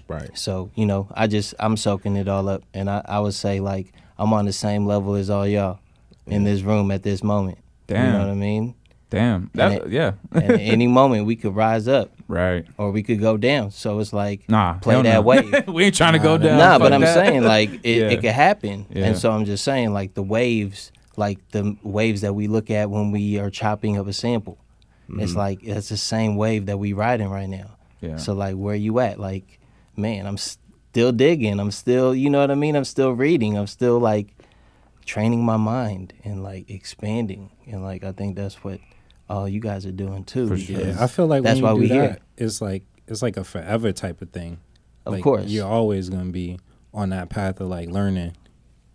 [0.08, 0.38] Right.
[0.38, 3.60] So, you know, I just I'm soaking it all up and I, I would say
[3.60, 5.80] like I'm on the same level as all y'all
[6.26, 7.58] in this room at this moment.
[7.88, 8.06] Damn.
[8.06, 8.76] You know what I mean?
[9.10, 12.66] Damn, that, it- yeah, And at any moment we could rise up right.
[12.78, 13.72] or we could go down.
[13.72, 15.68] So it's like Nah, play that wave.
[15.68, 16.58] we ain't trying to go down.
[16.58, 18.10] nah, but I'm saying like it, Yeah.
[18.10, 18.86] it could happen.
[18.90, 19.06] Yeah.
[19.06, 22.90] And so I'm just saying like the waves, like the waves that we look at
[22.90, 24.58] when we are chopping up a sample.
[25.10, 25.40] It's mm-hmm.
[25.40, 27.78] like it's the same wave that we riding right now.
[28.02, 28.18] Yeah.
[28.18, 29.20] So like where you at?
[29.20, 29.57] Like,
[29.98, 31.60] man, I'm still digging.
[31.60, 32.76] I'm still, you know what I mean?
[32.76, 33.58] I'm still reading.
[33.58, 34.34] I'm still like
[35.06, 37.52] training my mind and like expanding.
[37.66, 38.80] And like I think that's what
[39.30, 40.48] all you guys are doing too.
[40.48, 40.80] For sure.
[40.82, 42.18] Yeah, I feel like that's when why do we that, here.
[42.38, 44.60] it's like it's like a forever type of thing.
[45.06, 45.46] Of Like, course.
[45.46, 46.60] you're always gonna be
[46.94, 48.36] on that path of like learning.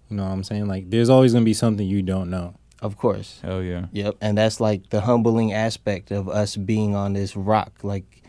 [0.08, 0.66] You know what I'm saying?
[0.68, 2.54] Like, there's always gonna be something you don't know.
[2.82, 3.38] Of course.
[3.42, 3.86] Hell yeah.
[3.92, 4.16] Yep.
[4.20, 7.72] And that's like the humbling aspect of us being on this rock.
[7.82, 8.21] Like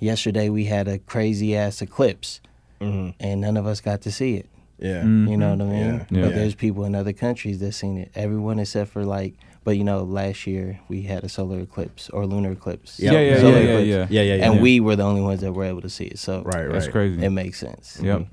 [0.00, 2.40] yesterday we had a crazy ass eclipse
[2.80, 3.14] Mhm.
[3.20, 4.46] and none of us got to see it.
[4.78, 5.02] Yeah.
[5.02, 5.30] Mhm.
[5.30, 5.76] You know what I mean?
[5.86, 6.04] Yeah.
[6.10, 6.22] Yeah.
[6.26, 8.10] But there's people in other countries that seen it.
[8.14, 9.34] Everyone except for like,
[9.64, 13.00] but you know, last year we had a solar eclipse or lunar eclipse.
[13.00, 13.12] Yeah.
[13.12, 14.06] Yeah, yeah, Solar yeah, yeah, yeah.
[14.08, 14.44] Yeah, yeah, yeah.
[14.46, 14.60] And Yeah.
[14.62, 16.18] we were the only ones that were able to see it.
[16.18, 16.72] So right, right.
[16.72, 17.22] That's crazy.
[17.24, 18.00] it makes sense.
[18.02, 18.26] Yep.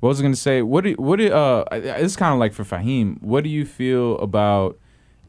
[0.00, 0.62] What was I gonna say?
[0.62, 1.64] What do what do, uh?
[1.72, 3.20] It's kind of like for Fahim.
[3.22, 4.78] What do you feel about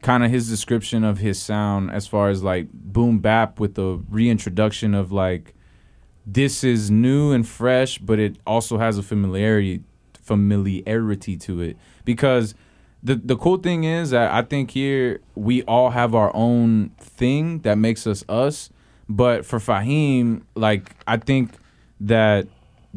[0.00, 4.00] kind of his description of his sound as far as like boom bap with the
[4.10, 5.54] reintroduction of like
[6.26, 9.82] this is new and fresh, but it also has a familiarity
[10.14, 12.54] familiarity to it because
[13.02, 17.60] the the cool thing is that I think here we all have our own thing
[17.60, 18.70] that makes us us.
[19.08, 21.54] But for Fahim, like I think
[22.00, 22.46] that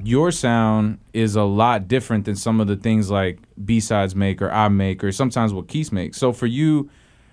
[0.03, 4.51] your sound is a lot different than some of the things like Bsidez make or
[4.51, 6.17] I make or sometimes what Keith makes.
[6.17, 6.89] So for you,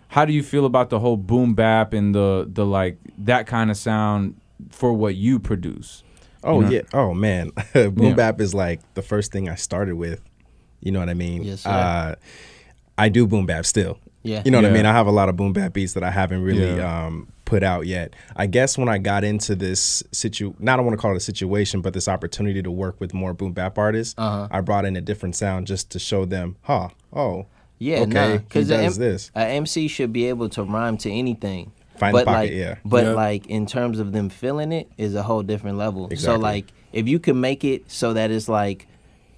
[0.09, 3.70] how do you feel about the whole boom bap and the the like that kind
[3.70, 4.37] of sound
[4.70, 6.03] for what you produce?
[6.44, 6.70] Oh You know?
[6.70, 6.81] yeah.
[6.92, 7.51] Oh man.
[7.72, 8.14] Boom Yeah.
[8.14, 10.20] bap is like the first thing I started with.
[10.81, 11.44] You know what I mean?
[11.44, 11.70] Yes, sir.
[11.70, 12.14] Uh,
[12.98, 13.98] I do boom bap still.
[14.25, 14.42] Yeah.
[14.44, 14.87] You know what I mean?
[14.87, 17.07] I have a lot of boom bap beats that I haven't really Yeah.
[17.07, 18.14] um, put out yet.
[18.37, 21.20] I guess when I got into this situ, not I want to call it a
[21.20, 24.48] situation, but this opportunity to work with more boom bap artists, Uh-huh.
[24.51, 26.88] I brought in a different sound just to show them, huh?
[27.12, 27.46] Oh,
[27.79, 29.31] Yeah, okay, nah, he because does this.
[29.37, 31.72] A MC should be able to rhyme to anything.
[31.96, 32.74] Find the but pocket, like, yeah.
[32.85, 33.12] But Yeah.
[33.12, 36.09] like in terms of them feeling it is a whole different level.
[36.16, 38.87] So like if you can make it so that it's like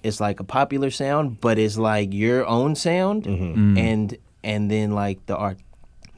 [0.03, 3.77] it's like a popular sound, but it's like your own sound, Mm-hmm.
[3.77, 5.57] and and then like the art,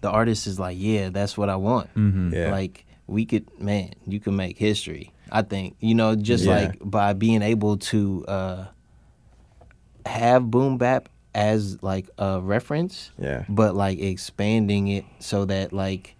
[0.01, 1.93] the artist is like, yeah, that's what I want.
[1.95, 2.33] Mm-hmm.
[2.33, 2.51] Yeah.
[2.51, 5.11] Like we could, man, you can make history.
[5.31, 6.55] I think you know just Yeah.
[6.57, 8.65] like by being able to uh
[10.05, 13.43] have boom bap as like a reference Yeah.
[13.49, 16.15] but like expanding it so that like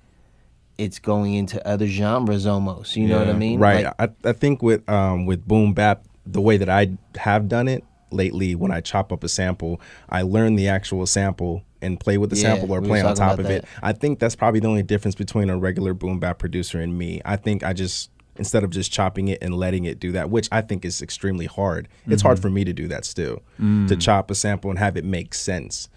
[0.78, 3.86] it's going into other genres almost you know what i mean Right.
[3.86, 7.68] Like, I, I think with um with boom bap, the way that I have done
[7.68, 12.18] it lately, when I chop up a sample, I learn the actual sample and play
[12.18, 13.66] with the Yeah, sample or play on top of about it.
[13.82, 17.22] I think that's probably the only difference between a regular boom bap producer and me.
[17.26, 20.48] I think I just instead of just chopping it and letting it do that, which
[20.52, 21.88] I think is extremely hard.
[22.06, 22.28] It's Mm-hmm.
[22.28, 23.42] hard for me to do that still.
[23.60, 23.88] Mm.
[23.88, 25.90] To chop a sample and have it make sense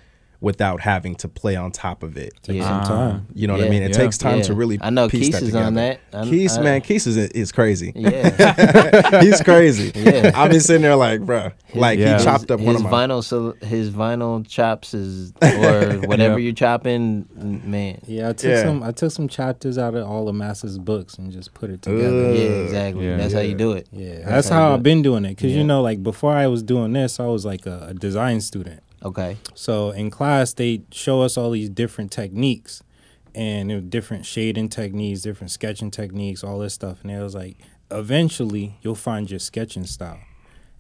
[0.42, 2.33] without having to play on top of it.
[2.42, 2.62] Take Yeah.
[2.64, 2.88] some ah.
[2.88, 3.26] time.
[3.35, 3.83] You know what I mean?
[3.83, 3.96] It Yeah.
[3.98, 6.00] takes time to really I know piece Keith that is on that.
[6.14, 7.92] I'm- Keith, I- man, Keith is is crazy.
[7.94, 9.92] yeah He's crazy.
[9.94, 10.31] Yeah.
[10.35, 12.18] I've been sitting there like, bruh, like Yeah.
[12.18, 12.90] he chopped up his one of my.
[12.90, 16.44] vinyl so his vinyl chops is or whatever Yeah.
[16.44, 17.26] you're chopping
[17.64, 18.62] man Yeah, I took Yeah.
[18.62, 18.83] some.
[18.83, 22.31] I took some chapters out of all of Master's books and just put it together.
[22.31, 22.35] Ugh.
[22.37, 23.16] yeah exactly Yeah.
[23.18, 25.35] that's how you do it Yeah, That's that's, how how I've been doing it.
[25.37, 25.59] Cause Yeah.
[25.59, 28.81] you know, like before I was doing this, I was like a, a design student.
[29.02, 32.82] Okay So in class, they show us all these different techniques,
[33.34, 36.98] and different shading techniques, different sketching techniques, all this stuff.
[37.02, 37.56] And it was like,
[37.90, 40.18] eventually, you'll find your sketching style.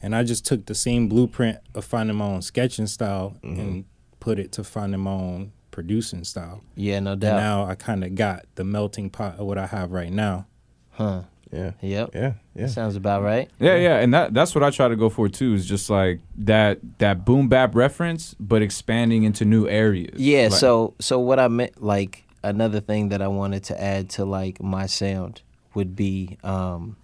[0.02, 3.60] and I just took the same blueprint of finding my own sketching style Mm-hmm.
[3.60, 3.84] and
[4.18, 6.62] put it to finding my own producing style.
[6.74, 7.36] Yeah, no And doubt.
[7.36, 10.46] now I kind of got the melting pot of what I have right now.
[10.90, 11.22] huh.
[11.52, 11.72] Yeah.
[11.80, 12.10] Yep.
[12.14, 12.32] Yeah.
[12.54, 12.66] Yeah.
[12.66, 13.50] Sounds about right.
[13.58, 15.54] Yeah, yeah, and that that's what I try to go for too.
[15.54, 20.20] Is just like that that boom bap reference, but expanding into new areas.
[20.20, 24.10] Yeah, Like- so so what I meant like another thing that I wanted to add
[24.10, 25.42] to like my sound
[25.74, 26.96] would be um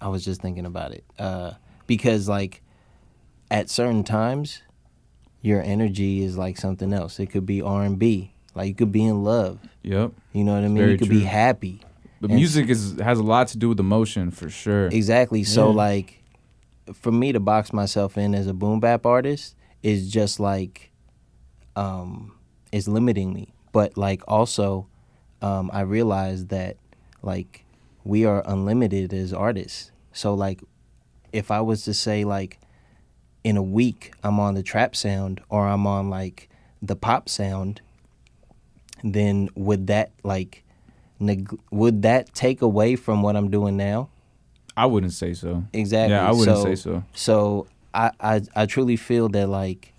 [0.00, 1.04] I was just thinking about it.
[1.18, 1.52] Uh
[1.86, 2.62] because like
[3.50, 4.62] at certain times
[5.40, 7.20] your energy is like something else.
[7.20, 8.32] It could be R&B.
[8.54, 9.58] Like you could be in love.
[9.82, 10.12] Yep.
[10.32, 10.76] You know what I mean?
[10.78, 11.80] very you could be happy.
[12.24, 14.86] But And- music is has a lot to do with emotion for sure.
[14.86, 15.44] Exactly.
[15.44, 15.74] So Yeah.
[15.76, 16.22] like
[16.94, 20.90] for me to box myself in as a boom bap artist is just like
[21.76, 22.32] um
[22.72, 23.52] is limiting me.
[23.72, 24.86] But like also
[25.42, 26.78] um I realize that
[27.22, 27.66] like
[28.04, 29.90] we are unlimited as artists.
[30.14, 30.62] So like
[31.30, 32.58] if I was to say like
[33.44, 36.48] in a week I'm on the trap sound or I'm on like
[36.80, 37.82] the pop sound,
[39.02, 40.63] then would that like
[41.24, 44.08] neg- would that take away from what I'm doing now?
[44.76, 45.64] I wouldn't say so.
[45.72, 46.14] Exactly.
[46.14, 47.04] Yeah, I wouldn't so, say so.
[47.14, 49.92] So I, I I truly feel that like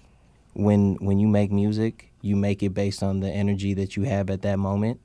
[0.54, 4.30] when when you make music, you make it based on the energy that you have
[4.30, 5.00] at that moment.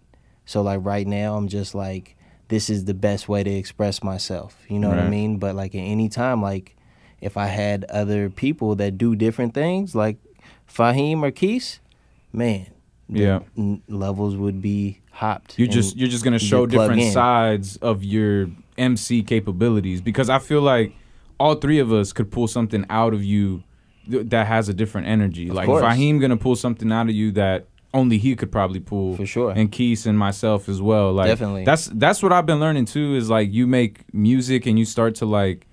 [0.46, 2.16] So like right now, I'm just like
[2.48, 4.56] this is the best way to express myself.
[4.68, 5.38] You know what I mean?
[5.38, 6.76] But like at any time, like
[7.20, 10.16] if I had other people that do different things, like
[10.68, 11.78] Fahim or Keys,
[12.32, 12.66] man,
[13.08, 13.40] Yeah.
[13.56, 15.58] n- levels would be hopped.
[15.58, 17.12] You're just you're just gonna show different in.
[17.12, 20.92] sides of your MC capabilities because I feel like
[21.38, 23.62] all three of us could pull something out of you
[24.10, 25.50] th- that has a different energy.
[25.50, 25.82] like course.
[25.82, 29.50] Fahim gonna pull something out of you that only he could probably pull For sure.
[29.50, 31.12] and Keith and myself as well.
[31.12, 31.64] Like Definitely.
[31.64, 33.14] that's that's what I've been learning too.
[33.14, 35.66] Is like you make music and you start to like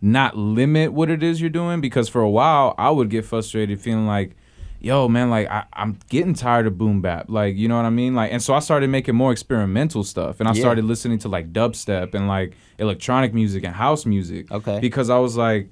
[0.00, 3.80] not limit what it is you're doing because for a while I would get frustrated
[3.80, 4.36] feeling like,
[4.84, 7.26] yo man, like I, I'm getting tired of boom bap.
[7.28, 8.14] Like you know what I mean?
[8.14, 10.60] Like and so I started making more experimental stuff and I Yeah.
[10.60, 14.50] started listening to like dubstep and like electronic music and house music.
[14.52, 14.78] Okay.
[14.80, 15.70] Because I was like.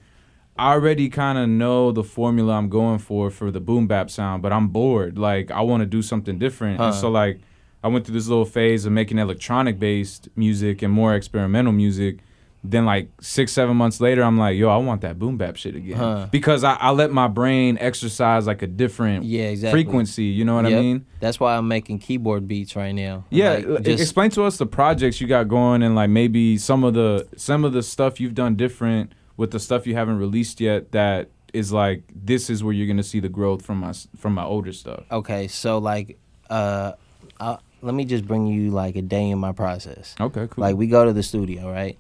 [0.55, 4.43] I already kind of know the formula I'm going for for the boom bap sound,
[4.43, 5.17] but I'm bored.
[5.17, 7.41] Like I want to do something different, and so like
[7.83, 12.19] I went through this little phase of making electronic based music and more experimental music.
[12.65, 15.75] Then like six, seven months later, I'm like, yo, I want that boom bap shit
[15.75, 15.97] again.
[15.97, 16.29] Huh.
[16.31, 19.83] Because I, I let my brain exercise like a different Yeah, exactly.
[19.83, 20.25] frequency.
[20.27, 21.05] You know what I mean?
[21.19, 23.25] That's why I'm making keyboard beats right now.
[23.31, 23.61] Yeah.
[23.67, 26.95] Like, just- explain to us the projects you got going and like maybe some of
[26.95, 30.93] the some of the stuff you've done different with the stuff you haven't released yet
[30.93, 34.45] that is like this is where you're gonna see the growth from my from my
[34.45, 35.05] older stuff.
[35.11, 36.93] Okay, so like, uh,
[37.41, 40.15] i let me just bring you like a day in my process.
[40.21, 40.63] Okay, cool.
[40.63, 41.99] Like we go to the studio, right?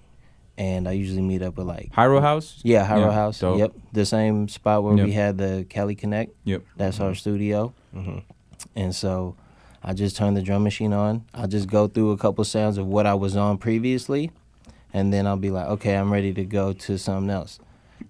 [0.62, 2.60] And I usually meet up with like Hyro House?
[2.62, 3.40] yeah, Hyro Yeah, House.
[3.40, 3.58] dope.
[3.58, 5.06] Yep, the same spot where Yep.
[5.06, 6.30] we had the Cali Connect.
[6.44, 6.62] Yep.
[6.76, 7.72] That's our studio.
[7.96, 8.18] Mm-hmm.
[8.76, 9.34] And so
[9.82, 11.24] I just turn the drum machine on.
[11.34, 14.30] I'll just go through a couple sounds of what I was on previously,
[14.92, 17.58] and then I'll be like, okay, I'm ready to go to something else.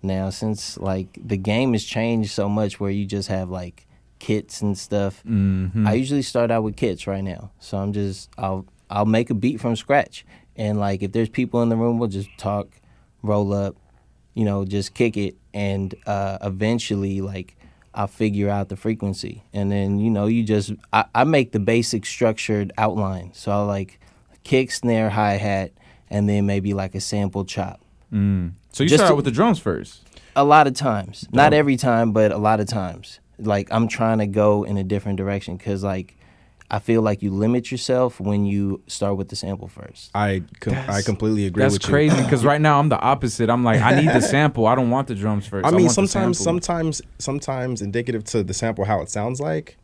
[0.02, 3.86] Now, since like the game has changed so much, where you just have like
[4.18, 5.86] kits and stuff, Mm-hmm.
[5.86, 7.50] I usually start out with kits right now.
[7.60, 11.62] So I'm just I'll I'll make a beat from scratch, and like if there's people
[11.62, 12.68] in the room, we'll just talk,
[13.22, 13.76] roll up,
[14.34, 17.56] you know, just kick it, and uh, eventually like
[17.94, 21.60] I'll figure out the frequency, and then you know you just I, I make the
[21.60, 23.32] basic structured outline.
[23.34, 24.00] So I like
[24.44, 25.72] kick, snare, hi hat,
[26.10, 27.80] and then maybe like a sample chop.
[28.12, 28.52] Mm.
[28.72, 30.00] So you Just start to- with the drums first.
[30.34, 33.20] A lot of times, not every time, but a lot of times.
[33.38, 36.16] Like I'm trying to go in a different direction because like
[36.74, 40.10] I feel like you limit yourself when you start with the sample first.
[40.14, 43.50] I com- I completely agree That's with crazy because right now I'm the opposite.
[43.50, 44.66] I'm like, I need the sample.
[44.66, 45.66] I don't want the drums first.
[45.66, 46.62] I mean, want sometimes, sample.
[46.62, 49.76] sometimes, sometimes indicative to the sample how it sounds like.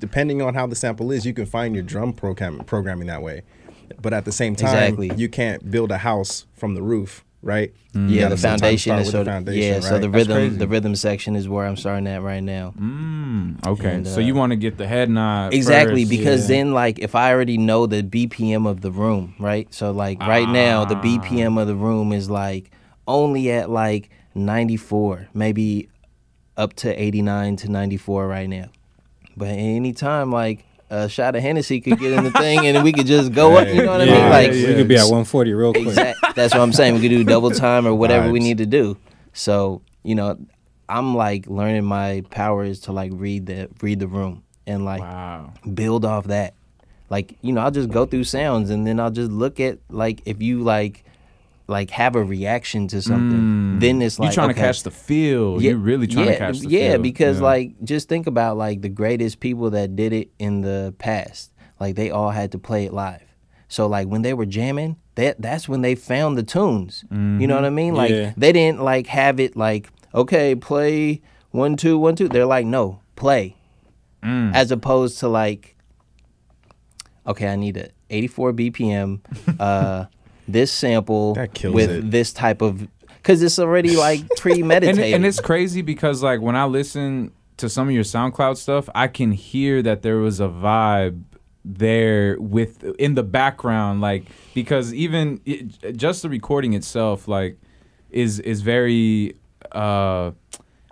[0.00, 3.42] Depending on how the sample is, you can find your drum program programming that way.
[4.00, 5.10] But at the same time, Exactly.
[5.16, 7.72] you can't build a house from the roof, right?
[7.94, 9.80] You yeah, the foundation is with sort the of foundation, yeah.
[9.80, 12.74] So the rhythm, the rhythm section is where I'm starting at right now.
[12.78, 13.17] Mm,
[13.66, 16.10] okay, And, so uh, you want to get the head nod Exactly, first.
[16.10, 16.56] because yeah.
[16.56, 19.72] then like if I already know the BPM of the room, right?
[19.72, 21.00] So like right now the Ah.
[21.02, 22.70] BPM of the room is like
[23.06, 25.88] only at like 94, maybe
[26.56, 28.66] up to 89 to 94 right now.
[29.36, 33.06] But anytime like a shot of Hennessy could get in the thing and we could
[33.06, 34.30] just go up, you know what I Yeah, mean?
[34.30, 35.86] Like we could be at 140 real quick.
[35.86, 36.18] Exact.
[36.34, 36.94] That's what I'm saying.
[36.94, 38.96] We could do double time or whatever we need to do.
[39.32, 40.38] So you know,
[40.88, 45.52] I'm like learning my powers to like read the read the room and like wow.
[45.74, 46.54] build off that.
[47.10, 50.22] Like you know, I'll just go through sounds and then I'll just look at like
[50.26, 51.04] if you like
[51.66, 53.80] like have a reaction to something, mm.
[53.80, 54.60] then it's like you're trying okay.
[54.60, 55.60] to catch the feel.
[55.60, 56.80] You're really trying yeah, to catch the feel.
[56.80, 57.02] yeah, feel.
[57.02, 57.44] because Yeah.
[57.44, 61.52] like just think about like the greatest people that did it in the past.
[61.78, 63.22] Like they all had to play it live.
[63.68, 67.04] So like when they were jamming, that that's when they found the tunes.
[67.10, 67.54] You know mm-hmm.
[67.54, 67.94] what I mean?
[67.94, 68.32] Like Yeah.
[68.36, 72.28] they didn't like have it like okay, play one two one two.
[72.28, 73.56] They're like no, play.
[74.22, 74.54] Mm.
[74.54, 75.76] As opposed to like
[77.26, 79.20] okay, I need a 84 BPM
[79.60, 80.06] uh
[80.46, 82.10] this sample with it.
[82.10, 82.88] this type of
[83.22, 85.04] cuz it's already like premeditated.
[85.04, 88.88] and, and it's crazy because like when I listen to some of your SoundCloud stuff,
[88.94, 91.22] I can hear that there was a vibe
[91.64, 97.58] there with in the background, like because even it, just the recording itself, like
[98.10, 99.36] is is very
[99.72, 100.32] uh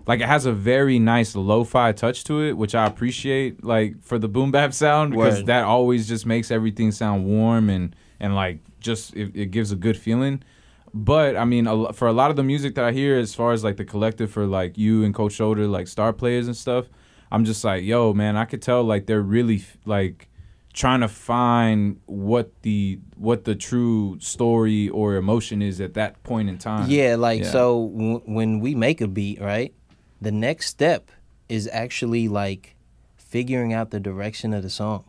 [0.06, 3.64] like it has a very nice lo-fi touch to it, which I appreciate.
[3.64, 5.46] Like for the boom bap sound, because Word.
[5.46, 9.76] that always just makes everything sound warm and and like just it, it gives a
[9.76, 10.42] good feeling.
[10.94, 13.52] But I mean, a, for a lot of the music that I hear, as far
[13.52, 16.86] as like the collective for like you and Coach Shoulder, like star players and stuff,
[17.30, 20.28] I'm just like, yo, man, I could tell like they're really like
[20.76, 26.48] trying to find what the what the true story or emotion is at that point
[26.50, 26.88] in time.
[26.88, 27.50] Yeah, like Yeah.
[27.50, 29.72] so w- when we make a beat, right?
[30.20, 31.10] The next step
[31.48, 32.76] is actually like
[33.16, 35.04] figuring out the direction of the song.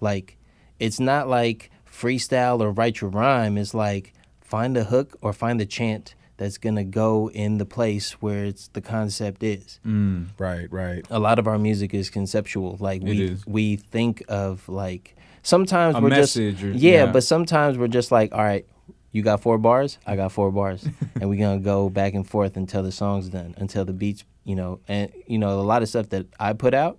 [0.00, 0.38] Like
[0.78, 3.58] it's not like freestyle or write your rhyme.
[3.58, 8.12] It's like find a hook or find the chant that's gonna go in the place
[8.22, 9.78] where it's the concept is.
[9.86, 10.28] Mm.
[10.38, 11.06] Right, right.
[11.10, 12.78] A lot of our music is conceptual.
[12.80, 13.46] Like we is.
[13.46, 17.12] we think of like sometimes A we're just or- yeah, yeah.
[17.12, 18.64] but sometimes we're just like, all right,
[19.12, 20.82] you got four bars, I got four bars,
[21.20, 24.56] and we're gonna go back and forth until the song's done, until the beats, you
[24.56, 26.98] know, and you know, a lot of stuff that I put out,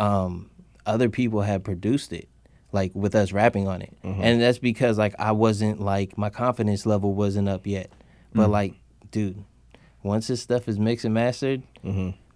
[0.00, 0.50] um,
[0.84, 2.28] other people have produced it,
[2.72, 6.84] like with us rapping on it, and that's because like I wasn't like my confidence
[6.84, 7.92] level wasn't up yet,
[8.36, 8.74] but like,
[9.10, 9.42] dude,
[10.02, 11.62] once this stuff is mixed and mastered,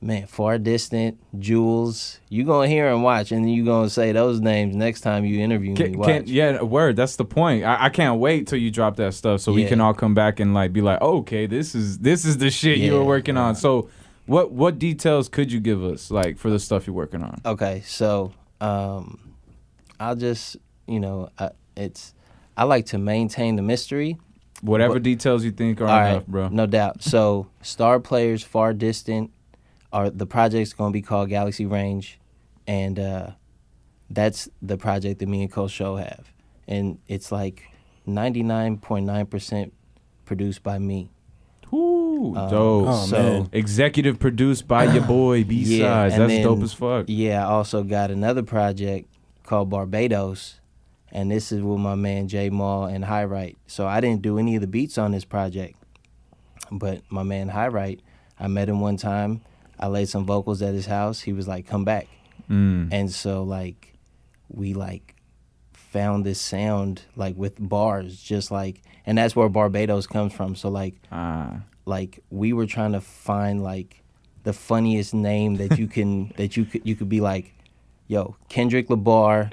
[0.03, 4.75] man, far distant, Jules, you gonna hear and watch, and you gonna say those names
[4.75, 5.97] next time you interview me.
[5.97, 6.09] Watch.
[6.09, 6.97] can, yeah, word.
[6.97, 7.65] That's the point.
[7.65, 10.41] I, I can't wait till you drop that stuff so we can all come back
[10.41, 13.07] and like be like, okay, this is this is the shit you were Yeah.
[13.07, 13.55] working on.
[13.55, 13.89] So,
[14.27, 17.41] what what details could you give us like for the stuff you're working on?
[17.45, 19.35] Okay, so um,
[20.01, 20.57] I'll just
[20.89, 22.15] you know I, it's
[22.57, 24.19] I like to maintain the mystery.
[24.63, 26.49] Whatever What- details you think are All enough, right, bro.
[26.49, 27.03] no doubt.
[27.03, 29.31] So star players far distant
[29.93, 32.19] are the project's going to be called Galaxy Range,
[32.67, 33.31] and uh,
[34.11, 36.31] that's the project that me and Coach Show have,
[36.69, 37.63] and it's like
[38.07, 39.73] ninety nine point nine percent
[40.25, 41.11] produced by me.
[41.73, 42.87] Ooh, Um, dope.
[42.89, 43.49] Oh, so man.
[43.53, 45.67] Executive produced by your boy Bsidez.
[45.79, 47.07] Yeah, That's then- dope as fuck.
[47.09, 49.09] Yeah, I also got another project
[49.45, 50.60] called Barbados,
[51.13, 53.57] and this is with my man Jay Maul and High Right.
[53.67, 55.77] So I didn't do any of the beats on this project,
[56.71, 58.01] but my man High Right,
[58.39, 59.43] I met him one time.
[59.79, 61.21] I laid some vocals at his house.
[61.21, 62.07] He was like, "Come back,"
[62.51, 62.89] Mm.
[62.93, 63.95] and so like
[64.49, 65.15] we like
[65.73, 70.55] found this sound like with bars, just like, and that's where Barbados comes from.
[70.55, 71.63] So like Ah.
[71.87, 74.03] like we were trying to find like
[74.45, 77.55] the funniest name that you can that you could you could be like,
[78.11, 79.49] yo, Kendrick Labar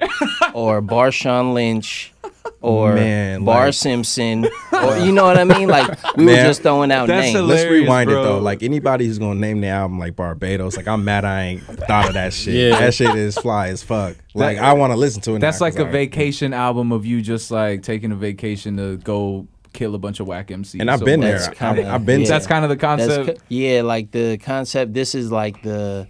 [0.52, 2.12] or Barshawn Lynch
[2.60, 5.68] or Man, Bar like- Simpson or you know what I mean?
[5.68, 7.40] Like we Man, were just throwing out that's names.
[7.46, 8.20] Let's rewind bro.
[8.20, 8.38] it though.
[8.40, 12.08] Like anybody who's gonna name the album like Barbados, like I'm mad I ain't thought
[12.08, 12.54] of that shit.
[12.54, 12.80] Yeah.
[12.80, 14.16] That shit is fly as fuck.
[14.34, 15.38] Like I want to listen to it.
[15.38, 18.76] That's now, like 'cause a I- vacation album of you just like taking a vacation
[18.78, 20.80] to go kill a bunch of whack MCs.
[20.80, 21.38] And I've So been there.
[21.52, 22.22] kinda- I've, I've been.
[22.22, 22.28] yeah.
[22.28, 23.26] That's kind of the concept.
[23.38, 24.94] co- yeah, like the concept.
[24.94, 26.08] This is like the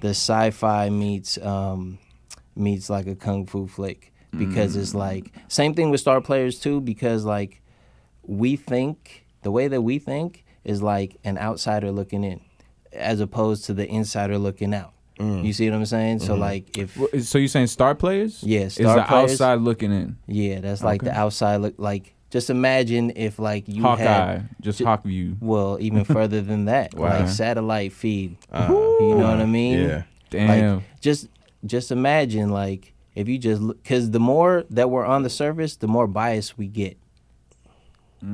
[0.00, 1.98] the sci-fi meets um
[2.56, 4.96] meets like a kung fu flick because it's mm.
[4.98, 7.60] like same thing with star players too because like
[8.22, 12.40] we think the way that we think is like an outsider looking in
[12.92, 14.92] as opposed to the insider looking out.
[15.18, 15.44] Mm.
[15.44, 16.20] You see what I'm saying?
[16.20, 16.40] So mm-hmm.
[16.40, 18.42] like if So you're saying star players?
[18.42, 19.32] Yeah, is the players.
[19.32, 20.16] outside looking in.
[20.26, 24.78] yeah, that's like the outside look like just imagine if like you Hawkeye, had just
[24.78, 25.36] Ju- hawk view.
[25.40, 27.18] well even further than that Wow.
[27.20, 28.36] like satellite feed.
[28.52, 28.68] Uh,
[29.00, 29.80] You know what I mean?
[29.80, 30.02] Yeah.
[30.30, 30.76] Damn.
[30.76, 31.28] Like just
[31.66, 35.88] just imagine like if you just because the more that we're on the surface, the
[35.88, 36.96] more bias we get.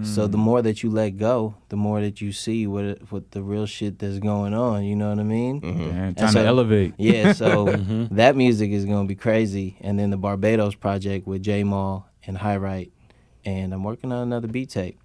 [0.03, 0.33] So Mm.
[0.33, 3.67] the more that you let go, the more that you see what what the real
[3.67, 4.83] shit that's going on.
[4.83, 5.61] You know what I mean?
[5.61, 5.79] Mm-hmm.
[5.91, 6.95] Damn, And time so- to elevate.
[6.99, 7.33] Yeah.
[7.33, 8.17] So Mm-hmm.
[8.17, 9.77] that music is gonna be crazy.
[9.81, 12.91] And then the Barbados project with J Mall and High Right,
[13.47, 14.99] and I'm working on another beat tape.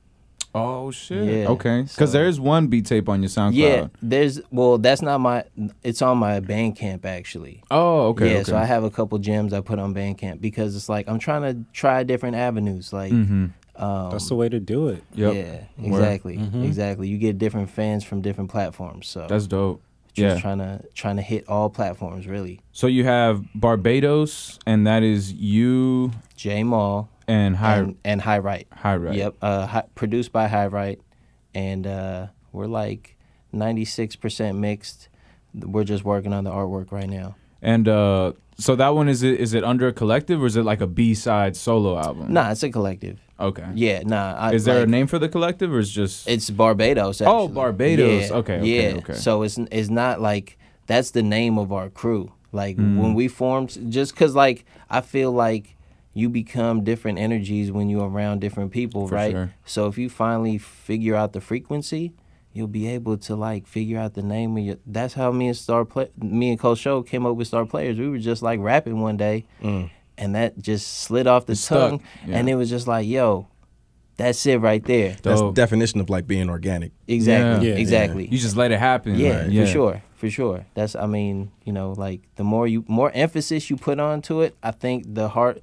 [0.53, 1.23] Oh shit.
[1.23, 1.83] Yeah, okay.
[1.83, 3.53] Because so- there is one beat tape on your SoundCloud.
[3.55, 5.45] Yeah, there's well, that's not my.
[5.81, 7.63] It's on my Bandcamp actually.
[7.71, 8.31] Oh, okay.
[8.31, 8.43] yeah, okay.
[8.51, 11.43] so I have a couple gems I put on Bandcamp because it's like I'm trying
[11.43, 12.91] to try different avenues.
[12.91, 13.51] Like, Mhm.
[13.77, 15.01] Um, That's the way to do it.
[15.15, 15.33] Yep.
[15.33, 15.43] Yeah,
[15.77, 15.99] Word.
[16.01, 16.65] exactly, Mhm.
[16.65, 17.07] exactly.
[17.07, 19.07] You get different fans from different platforms.
[19.07, 19.81] So That's dope.
[20.13, 20.41] just yeah.
[20.41, 22.59] trying to trying to hit all platforms really.
[22.73, 28.39] So you have Barbados, and that is you J Mall and High and, and High
[28.39, 28.67] Right.
[28.73, 29.15] High Right.
[29.15, 29.35] Yep.
[29.41, 30.99] Uh, hi, produced by High Right,
[31.55, 33.17] and uh, we're like
[33.51, 35.09] ninety six percent mixed.
[35.53, 37.35] We're just working on the artwork right now.
[37.61, 40.63] And uh, so that one is it is it under a collective or is it
[40.63, 42.33] like a Bsidez solo album?
[42.33, 43.19] Nah, it's a collective.
[43.39, 43.65] Okay.
[43.73, 44.35] Yeah, nah.
[44.37, 47.21] I, Is there like, a name for the collective or is just It's Barbados.
[47.25, 47.47] Oh.
[47.47, 48.29] Barbados.
[48.29, 48.97] Yeah, Okay, okay, yeah.
[48.97, 49.13] okay.
[49.15, 52.31] So it's it's not like that's the name of our crew.
[52.51, 52.97] Like Mm.
[53.01, 55.75] when we formed, just because like I feel like
[56.13, 59.31] you become different energies when you're around different people, For right?
[59.31, 59.53] sure.
[59.65, 62.13] So if you finally figure out the frequency,
[62.53, 64.77] you'll be able to like figure out the name of your.
[64.85, 67.97] That's how me and Star Play, me and Coach Show came up with Star Players.
[67.97, 69.89] We were just like rapping one day, mm.
[70.17, 72.37] and that just slid off the It tongue, yeah.
[72.37, 73.47] and it was just like, yo,
[74.17, 75.15] that's it right there.
[75.23, 76.91] That's the definition of like being organic.
[77.07, 77.67] Exactly.
[77.67, 77.75] Yeah.
[77.75, 77.79] Yeah.
[77.79, 78.27] exactly.
[78.27, 79.15] you just let it happen?
[79.15, 79.55] Yeah, Right.
[79.55, 80.65] for sure, for sure.
[80.73, 84.55] That's I mean, you know, like the more you more emphasis you put onto it,
[84.61, 85.61] I think the heart,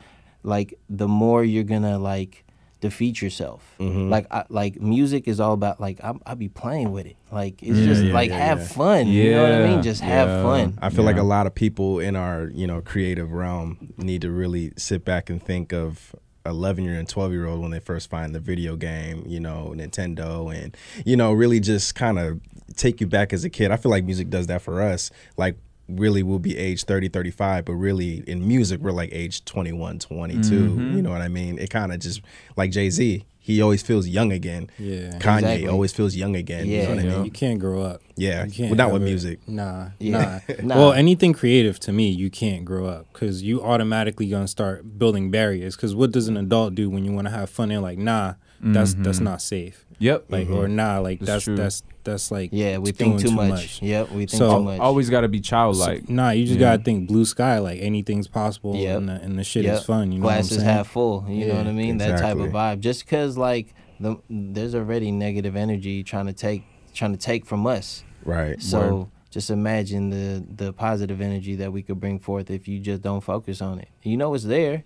[0.48, 2.44] like the more you're gonna like
[2.80, 3.74] defeat yourself.
[3.80, 4.08] Mm-hmm.
[4.08, 7.16] Like I, like music is all about like I I be playing with it.
[7.30, 8.66] Like it's Yeah, just yeah, like yeah, have yeah.
[8.66, 9.06] fun.
[9.08, 9.82] You know what I mean?
[9.82, 10.78] Just have fun.
[10.80, 14.30] I feel like a lot of people in our, you know, creative realm need to
[14.30, 16.14] really sit back and think of
[16.46, 19.74] 11 year and 12 year old when they first find the video game, you know,
[19.76, 22.40] Nintendo and you know, really just kind of
[22.76, 23.70] take you back as a kid.
[23.72, 25.10] I feel like music does that for us.
[25.36, 25.56] Like
[25.88, 30.40] really we'll be age 30, 35, but really in music we're like age 21, 22.
[30.40, 30.96] Mm-hmm.
[30.96, 31.58] You know what I mean?
[31.58, 32.20] It kind of just
[32.56, 34.68] like Jay-Z, he always feels young again.
[34.78, 35.12] Yeah.
[35.18, 35.68] Kanye Exactly.
[35.68, 36.66] always feels young again.
[36.66, 36.82] You Yeah.
[36.84, 37.24] know what I mean?
[37.24, 38.02] You can't grow up.
[38.16, 38.44] Yeah.
[38.44, 39.48] You can't Well, not with ever- music.
[39.48, 40.40] Nah, Yeah.
[40.48, 40.54] nah.
[40.62, 40.76] Nah.
[40.76, 45.30] Well, anything creative to me, you can't grow up because you automatically gonna start building
[45.30, 45.76] barriers.
[45.76, 47.70] Because what does an adult do when you want to have fun?
[47.70, 49.86] And like, nah, that's that's not safe.
[50.00, 50.26] Yep.
[50.28, 53.80] Like, or nah, like That's that's that's that's like Yeah, we think doing too much.
[53.82, 54.80] Yep, we think So- too much.
[54.80, 56.08] Always got to be So, childlike.
[56.08, 56.72] nah, you just Yeah.
[56.72, 57.58] gotta think blue sky.
[57.58, 58.96] Like anything's possible, Yep.
[58.98, 59.78] and, the, and the shit Yep.
[59.78, 60.12] is fun.
[60.12, 61.24] You know Glasses what I'm half full.
[61.28, 61.98] You know what I mean?
[61.98, 62.80] That type of vibe.
[62.80, 66.62] Just because like the there's already negative energy trying to take
[66.94, 68.04] trying to take from us.
[68.24, 68.60] Right.
[68.62, 73.02] So just imagine the the positive energy that we could bring forth if you just
[73.02, 73.88] don't focus on it.
[74.02, 74.84] You know it's there.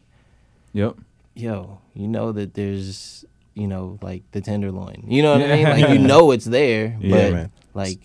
[0.72, 0.96] Yep.
[1.34, 3.24] Yo, you know that there's
[3.54, 5.04] you know like the tenderloin.
[5.06, 5.64] You know what I mean?
[5.64, 7.52] Like you know it's there, Yeah, but man.
[7.74, 7.98] like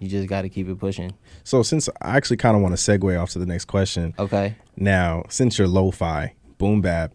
[0.00, 1.12] you just got to keep it pushing.
[1.44, 4.14] So since I actually kind of want to segue off to the next question.
[4.18, 4.56] Okay.
[4.76, 7.12] Now, since you're lo-fi, boom bap,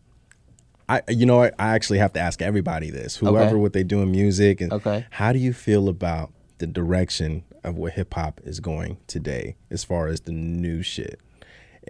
[0.87, 1.53] I you know what?
[1.59, 3.17] I actually have to ask everybody this.
[3.17, 3.55] Whoever Okay.
[3.55, 5.05] what they do in music and Okay.
[5.11, 9.83] how do you feel about the direction of where hip hop is going today as
[9.83, 11.19] far as the new shit?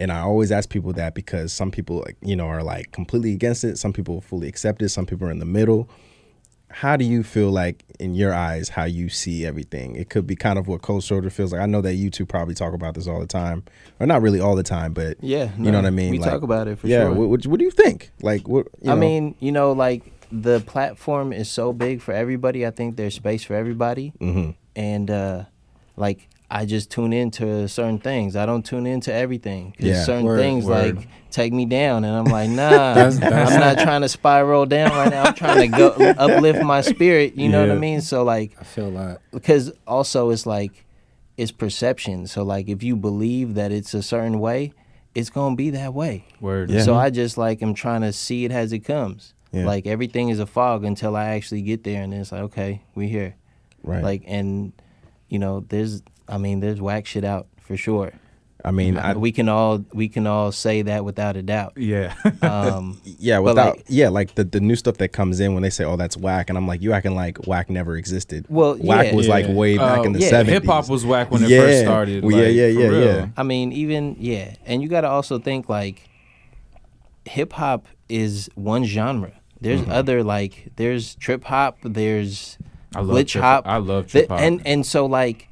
[0.00, 3.32] And I always ask people that because some people like, you know are like completely
[3.34, 5.88] against it, some people fully accept it, some people are in the middle.
[6.72, 9.96] How do you feel like in your eyes how you see everything?
[9.96, 11.60] It could be kind of what Cold Shoulder feels like.
[11.60, 13.64] I know that you two probably talk about this all the time.
[13.98, 15.50] Or not really all the time, but Yeah.
[15.58, 16.12] you know what I mean?
[16.12, 17.12] We Like, talk about it for yeah, sure.
[17.12, 18.10] what, what, what do you think?
[18.22, 19.00] Like what you I know?
[19.00, 22.64] mean, you know, like the platform is so big for everybody.
[22.64, 24.54] I think there's space for everybody, Mhm.
[24.76, 25.44] and uh,
[25.96, 28.34] like I just tune into certain things.
[28.34, 29.74] I don't tune into everything.
[29.78, 30.02] Yeah.
[30.02, 30.96] certain Word, things word.
[30.96, 34.66] like take me down, and I'm like, nah, That's- that's- I'm not trying to spiral
[34.66, 35.22] down right now.
[35.24, 35.88] I'm trying to go
[36.18, 37.36] uplift my spirit.
[37.36, 38.00] You know what I mean?
[38.00, 39.20] So like, I feel that.
[39.30, 40.84] because also it's like
[41.36, 42.26] it's perception.
[42.26, 44.72] So like, if you believe that it's a certain way,
[45.14, 46.24] it's gonna be that way.
[46.40, 46.70] Word.
[46.70, 46.82] Yeah.
[46.82, 49.34] So I just like am trying to see it as it comes.
[49.52, 49.66] Yeah.
[49.66, 52.82] Like everything is a fog until I actually get there, and then it's like, okay,
[52.96, 53.36] we here.
[53.84, 54.02] right.
[54.02, 54.72] Like, and
[55.28, 58.12] you know, there's, I mean, there's whack shit out for sure.
[58.62, 61.72] I mean, I, we can all we can all say that without a doubt.
[61.78, 62.14] Yeah.
[62.42, 65.70] Um, yeah, without like- yeah, like the, the new stuff that comes in when they
[65.70, 69.06] say, "Oh, that's whack," and I'm like, "You acting like whack never existed." Well, whack
[69.06, 69.14] yeah.
[69.14, 69.54] was like Yeah.
[69.54, 70.30] way back Oh, in the yeah.
[70.30, 70.46] '70s.
[70.48, 72.22] Hip hop was whack when it first started.
[72.22, 73.28] Well, yeah, like, yeah, for yeah, yeah.
[73.34, 76.10] I mean, even yeah, and you got to also think like
[77.24, 79.32] hip hop is one genre.
[79.60, 79.90] There's Mm-hmm.
[79.92, 82.58] other like there's trip hop, there's
[82.94, 83.66] I love glitch trip- hop.
[83.66, 84.40] I love trip hop.
[84.40, 85.48] and and so like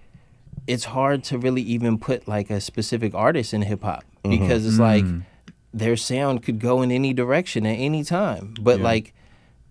[0.68, 4.30] it's hard to really even put like a specific artist in hip hop Mm-hmm.
[4.38, 5.22] because it's like Mm.
[5.72, 8.54] their sound could go in any direction at any time.
[8.60, 8.84] But Yeah.
[8.90, 9.14] like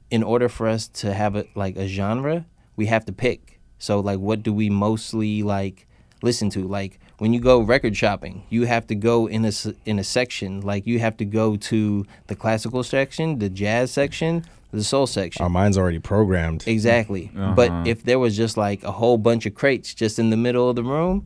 [0.10, 2.46] in order for us to have a like a genre,
[2.76, 3.60] we have to pick.
[3.78, 5.86] So like what do we mostly like
[6.24, 6.62] listen to?
[6.80, 10.04] Like when you go record shopping, you have to go in a s- in a
[10.04, 10.62] section.
[10.62, 15.42] Like you have to go to the classical section, the jazz section, the soul section.
[15.44, 16.64] Our mind's already programmed.
[16.68, 17.32] Exactly.
[17.36, 17.54] Uh-huh.
[17.56, 20.70] But if there was just like a whole bunch of crates just in the middle
[20.70, 21.26] of the room,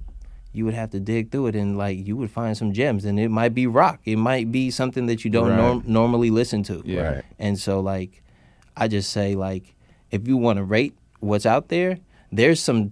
[0.54, 3.04] you would have to dig through it and like you would find some gems.
[3.06, 4.00] And it might be rock.
[4.06, 5.58] It might be something that you don't Right.
[5.58, 6.82] norm- normally listen to.
[6.86, 7.02] Yeah.
[7.16, 7.24] Right.
[7.40, 8.22] And so like
[8.78, 9.76] I just say like,
[10.12, 11.98] if you want to rate what's out there,
[12.32, 12.92] there's some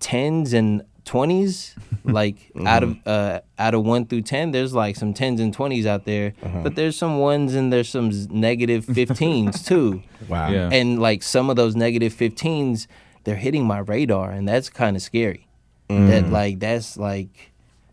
[0.00, 1.74] tens and twenties.
[2.04, 5.86] like out of uh, out of one through ten, there's like some tens and twenties
[5.86, 10.02] out there, but there's some ones and there's some z- negative fifteens too.
[10.28, 10.50] Wow.
[10.50, 10.68] Yeah.
[10.70, 12.86] And like some of those negative 15s,
[13.24, 15.46] they're hitting my radar, and that's kind of scary.
[15.88, 16.08] Mm.
[16.08, 17.52] That like that's like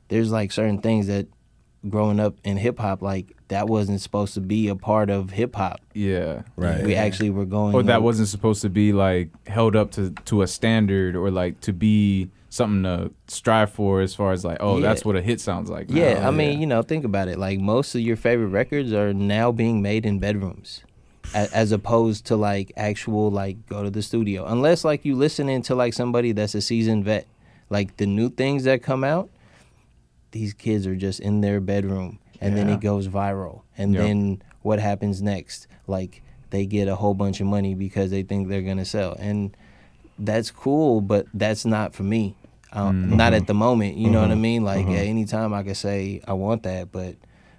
[0.09, 1.28] there's like certain things that
[1.89, 5.55] growing up in hip hop, like that wasn't supposed to be a part of hip
[5.55, 5.82] hop.
[5.93, 6.43] Yeah.
[6.55, 6.84] Right.
[6.84, 7.74] We actually were going.
[7.76, 11.32] Or that on- wasn't supposed to be like held up to to a standard or
[11.32, 14.89] like to be something to strive for as far as like, oh, Yeah.
[14.89, 15.89] that's what a hit sounds like.
[15.89, 15.95] now.
[15.99, 17.39] Yeah, I oh, mean, you know, think about it.
[17.39, 20.84] Like most of your favorite records are now being made in bedrooms,
[21.34, 24.45] as opposed to like actual like go to the studio.
[24.45, 27.26] Unless like you listening to like somebody that's a seasoned vet.
[27.70, 29.30] Like the new things that come out,
[30.32, 33.62] these kids are just in their bedroom, and then it goes viral.
[33.78, 34.04] And Yep.
[34.04, 35.68] then what happens next?
[35.88, 39.56] Like they get a whole bunch of money because they think they're gonna sell, and
[40.20, 42.36] that's cool, but that's not for me.
[42.74, 44.63] Um, Not at the moment, you know what I mean.
[44.63, 47.15] Like at any time, I could say I want that, but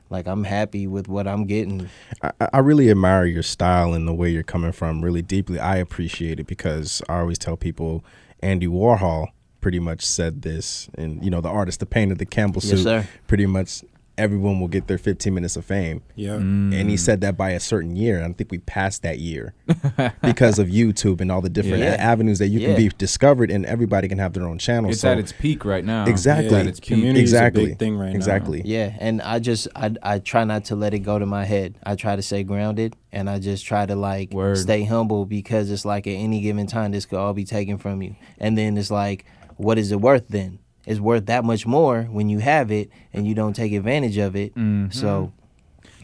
[0.08, 1.88] like I'm happy with what I'm getting.
[2.22, 5.58] I, I really admire your style and the way you're coming from really deeply.
[5.58, 8.04] I appreciate it because I always tell people
[8.40, 9.28] Andy Warhol
[9.60, 12.82] pretty much said this, and you know the artist, the painter, the Campbell Yes, suit,
[12.82, 13.08] sir.
[13.26, 13.82] pretty much
[14.18, 16.02] everyone will get their 15 minutes of fame.
[16.16, 16.32] Yeah.
[16.36, 16.74] Mm.
[16.78, 18.16] And he said that by a certain year.
[18.18, 19.54] And I think we passed that year
[20.22, 21.96] because of YouTube and all the different Yeah.
[21.98, 22.68] avenues that you Yeah.
[22.68, 24.90] can be discovered, and everybody can have their own channel.
[24.90, 26.04] it's so at its peak right now.
[26.06, 26.46] Exactly.
[26.46, 26.88] It's at its peak.
[26.88, 28.14] Community is a exactly big thing right now.
[28.14, 28.62] exactly.
[28.64, 31.76] Yeah, and I just I I try not to let it go to my head.
[31.84, 34.58] I try to stay grounded, and I just try to like Word.
[34.58, 38.02] stay humble because it's like at any given time this could all be taken from
[38.02, 39.24] you, and then it's like,
[39.56, 40.58] what is it worth then?
[40.87, 44.35] It's worth that much more when you have it and you don't take advantage of
[44.35, 44.55] it.
[44.55, 44.91] Mm-hmm.
[44.91, 45.33] So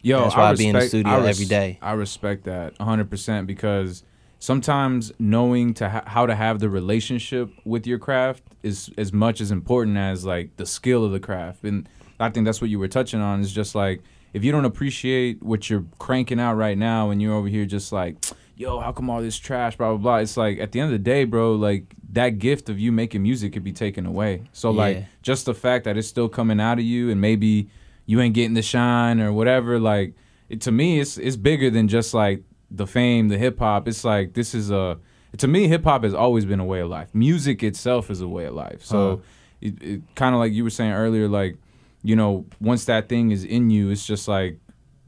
[0.03, 1.79] Yo, That's why I I be in the studio res- every day.
[1.83, 4.05] I respect that 100% because
[4.39, 9.41] sometimes knowing to ha- how to have the relationship with your craft is as much
[9.41, 11.65] as important as like the skill of the craft.
[11.65, 11.89] And
[12.21, 14.03] I think that's what you were touching on is just like
[14.33, 17.93] if you don't appreciate what you're cranking out right now and you're over here just
[17.93, 18.17] like,
[18.59, 20.17] yo, how come all this trash, blah, blah, blah.
[20.17, 23.23] It's like at the end of the day, bro, like that gift of you making
[23.23, 24.43] music could be taken away.
[24.53, 27.71] So, like, just the fact that it's still coming out of you and maybe
[28.05, 30.15] you ain't getting the shine or whatever like
[30.49, 33.87] it, to me it's it's bigger than just like the fame the hip hop.
[33.87, 34.99] It's like this is a
[35.37, 37.15] to me hip hop has always been a way of life.
[37.15, 38.85] Music itself is a way of life.
[38.85, 39.23] So
[39.61, 41.59] it, it kind of like you were saying earlier like
[42.03, 44.59] you know once that thing is in you it's just like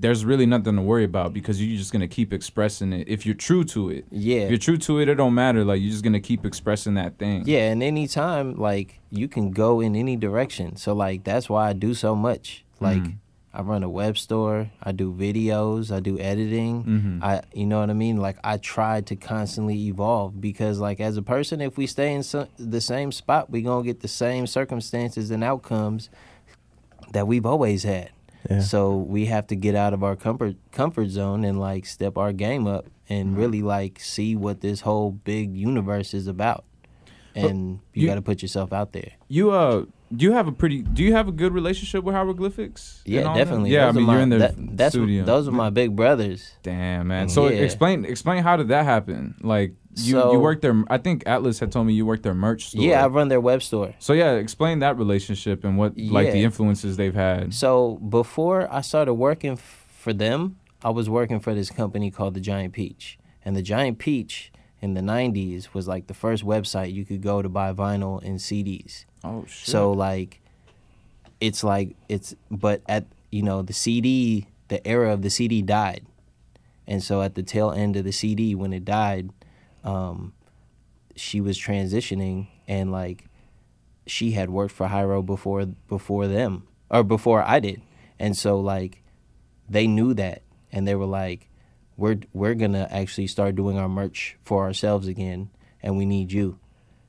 [0.01, 3.35] there's really nothing to worry about because you're just gonna keep expressing it if you're
[3.35, 4.41] true to it Yeah.
[4.41, 7.19] if you're true to it it don't matter like you're just gonna keep expressing that
[7.19, 10.77] thing Yeah, and anytime like you can go in any direction.
[10.77, 12.65] So like that's why I do so much.
[12.79, 13.17] Like mm-hmm.
[13.53, 16.85] I run a web store, I do videos, I do editing.
[16.85, 17.25] Mm-hmm.
[17.25, 18.17] I you know what I mean?
[18.17, 22.23] Like I try to constantly evolve because like as a person if we stay in
[22.23, 26.09] so, the same spot, we going to get the same circumstances and outcomes
[27.13, 28.11] that we've always had.
[28.49, 28.61] Yeah.
[28.61, 32.33] So we have to get out of our comfort comfort zone and like step our
[32.33, 36.65] game up and really like see what this whole big universe is about.
[37.35, 39.13] And you, you- got to put yourself out there.
[39.29, 39.85] you uh
[40.15, 43.35] do you have a pretty do you have a good relationship with hieroglyphics Yeah, that?
[43.37, 43.71] definitely.
[43.71, 45.95] yeah Those i mean my, you're in their that, that's studio those are my big
[45.95, 46.53] brothers.
[46.63, 47.29] Damn man.
[47.29, 47.61] So Yeah.
[47.61, 49.35] explain explain how did that happen?
[49.43, 50.85] Like you So- you worked there.
[50.89, 52.83] I think Atlas had told me you worked their merch store.
[52.83, 53.95] Yeah, I run their web store.
[53.99, 57.55] so yeah, explain that relationship and what like the influences they've had.
[57.55, 62.35] So before I started working f- for them, I was working for this company called
[62.35, 63.19] the Giant Peach.
[63.45, 64.51] And the Giant Peach
[64.83, 68.39] in the 90s was like the first website you could go to buy vinyl and
[68.39, 69.05] CDs.
[69.25, 69.69] Oh shit.
[69.69, 70.41] So like
[71.41, 76.07] it's like it's but at you know the CD the era of the CD died.
[76.87, 79.31] And so at the tail end of the CD when it died
[79.85, 80.33] um
[81.17, 83.27] she was transitioning and like
[84.07, 87.83] she had worked for Hiero before before them or before I did.
[88.19, 89.03] And so like
[89.69, 90.43] they knew that
[90.73, 91.49] and they were like
[91.97, 95.51] we're we're going to actually start doing our merch for ourselves again
[95.83, 96.59] and we need you.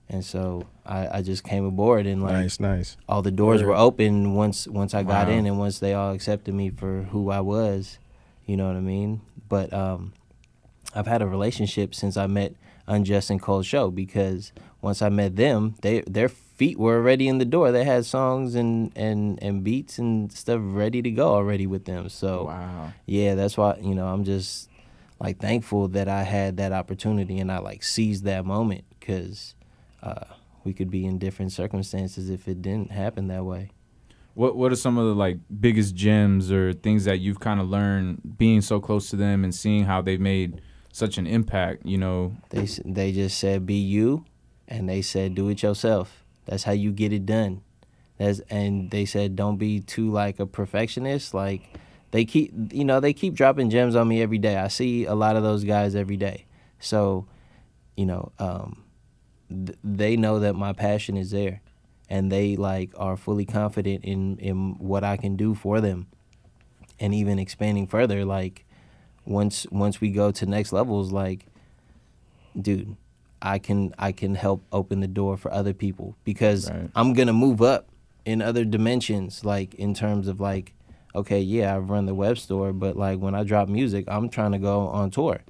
[0.10, 2.98] And so I, I just came aboard and like Nice, nice.
[3.08, 3.70] all the doors Word.
[3.70, 5.34] were open once once I got Wow.
[5.34, 7.98] in and once they all accepted me for who I was,
[8.46, 9.22] you know what I mean?
[9.48, 10.14] But um
[10.94, 12.54] I've had a relationship since I met
[12.88, 17.38] Unjust and Cold Show because once I met them, they their feet were already in
[17.38, 17.72] the door.
[17.72, 22.10] They had songs and and and beats and stuff ready to go already with them.
[22.10, 22.92] So wow.
[23.06, 24.68] yeah, that's why you know I'm just
[25.22, 29.56] like thankful that I had that opportunity and I like seized that moment because
[30.04, 30.26] uh,
[30.64, 33.72] we could be in different circumstances if it didn't happen that way.
[34.34, 37.70] What what are some of the like biggest gems or things that you've kind of
[37.70, 40.62] learned being so close to them and seeing how they've made
[40.94, 41.86] such an impact.
[41.86, 44.26] You know, They they just said be you,
[44.68, 46.24] and they said do it yourself.
[46.46, 47.62] That's how you get it done.
[48.18, 51.34] That's and they said don't be too like a perfectionist.
[51.34, 51.78] Like
[52.12, 54.58] they keep you know they keep dropping gems on me every day.
[54.58, 56.46] I see a lot of those guys every day.
[56.80, 57.28] So,
[57.96, 58.84] you know, um,
[59.66, 61.62] th- they know that my passion is there,
[62.10, 66.08] and they like are fully confident in in what I can do for them,
[67.00, 68.26] and even expanding further.
[68.26, 68.66] Like
[69.26, 71.46] once once we go to next levels, like
[72.60, 72.96] dude,
[73.42, 76.90] I can I can help open the door for other people because Right.
[76.96, 77.88] I'm gonna move up
[78.26, 80.74] in other dimensions, like in terms of like,
[81.16, 84.52] okay, yeah, I run the web store, but like when I drop music, I'm trying
[84.52, 85.42] to go on tour,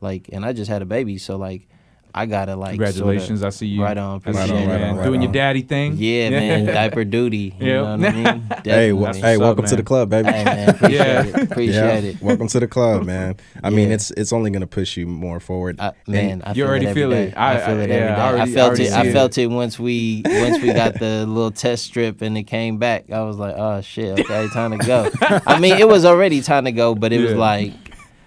[0.00, 1.68] like, and I just had a baby, so like,
[2.14, 3.42] I gotta like sorta- congratulations!
[3.44, 3.82] I see you.
[3.82, 4.66] right on, I see appreciate you, it.
[4.66, 4.96] Right on, man.
[4.96, 5.94] right Doing your daddy thing.
[5.96, 7.54] Yeah, man, diaper duty.
[7.60, 7.82] You Yep.
[7.84, 8.46] know what I mean?
[8.64, 10.30] Hey, well, hey, up, welcome to the club, baby.
[10.30, 11.24] Hey, man, appreciate Yeah.
[11.24, 11.42] it.
[11.50, 12.22] Appreciate it.
[12.22, 13.36] Welcome to the club, man.
[13.62, 15.80] I mean, it's it's only gonna push you more forward.
[15.80, 17.34] I, man, I you feel already it feel it.
[17.36, 18.12] I, I- feel I- it yeah, every day.
[18.12, 18.92] I I, already- I felt already it.
[18.92, 19.12] I see it.
[19.12, 23.10] felt it once we once we got the little test strip and it came back.
[23.10, 25.08] I was like, oh shit, okay, time to go.
[25.46, 27.72] I mean, it was already time to go, but it was like,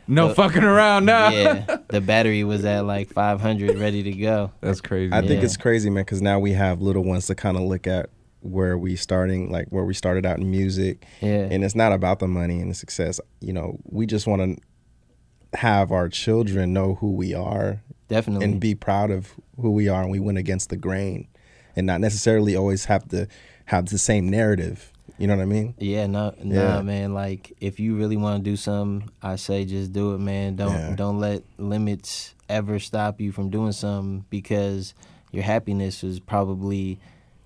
[0.08, 1.30] No fucking around now.
[1.30, 4.52] yeah, the battery was at like 500, ready to go.
[4.62, 5.14] That's crazy.
[5.14, 7.88] I think it's crazy, man, because now we have little ones to kind of look
[7.88, 8.10] at
[8.42, 12.20] where we starting, like where we started out in music, Yeah, and it's not about
[12.20, 13.20] the money and the success.
[13.40, 18.46] You know, we just want to have our children know who we are definitely.
[18.46, 21.28] and be proud of who we are, and we went against the grain,
[21.76, 23.28] and not necessarily always have to
[23.66, 24.92] have the same narrative.
[25.18, 25.76] You know what I mean?
[25.78, 26.82] Yeah, no, nah, Yeah.
[26.82, 27.14] man.
[27.14, 30.56] Like, if you really want to do something, I say just do it, man.
[30.56, 30.96] Don't Yeah.
[30.96, 34.94] don't let limits ever stop you from doing something because
[35.32, 37.00] your happiness is probably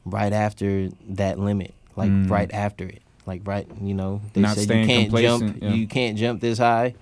[0.05, 2.29] right after that limit, like Mm.
[2.29, 3.67] right after it, like right.
[3.81, 5.73] You know, they Not said you can't jump, yeah.
[5.73, 6.93] you can't jump this high,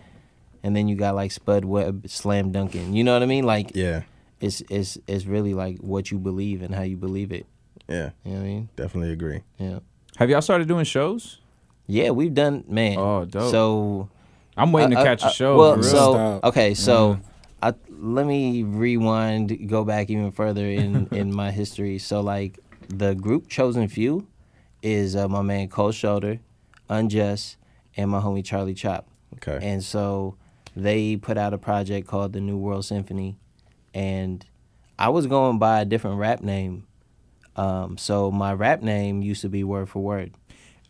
[0.63, 2.93] and then you got like Spud Webb slam dunking.
[2.93, 3.45] You know what I mean?
[3.45, 4.01] Like, Yeah,
[4.41, 7.45] it's it's it's really like what you believe and how you believe it.
[7.87, 8.69] yeah, You know what I mean?
[8.75, 9.41] definitely agree.
[9.59, 9.79] Yeah.
[10.17, 11.39] Have y'all started doing shows?
[11.87, 12.97] Yeah, we've done man.
[12.97, 13.51] Oh, dope.
[13.51, 14.09] So
[14.57, 15.57] I'm waiting to Uh, uh, catch a uh, show.
[15.57, 15.89] Well, for real.
[15.91, 16.43] so Stop.
[16.45, 17.69] okay, so Yeah.
[17.69, 21.97] I, let me rewind, go back even further in in my history.
[21.99, 24.27] So like the group Chosen Few
[24.81, 26.39] is uh, my man Cole Shoulder,
[26.89, 27.57] Unjust,
[27.97, 29.07] and my homie Charlie Chop.
[29.35, 29.59] Okay.
[29.67, 30.35] And so
[30.75, 33.37] they put out a project called the New World Symphony,
[33.93, 34.45] and
[34.97, 36.85] I was going by a different rap name.
[37.55, 40.33] Um, so my rap name used to be Word for Word.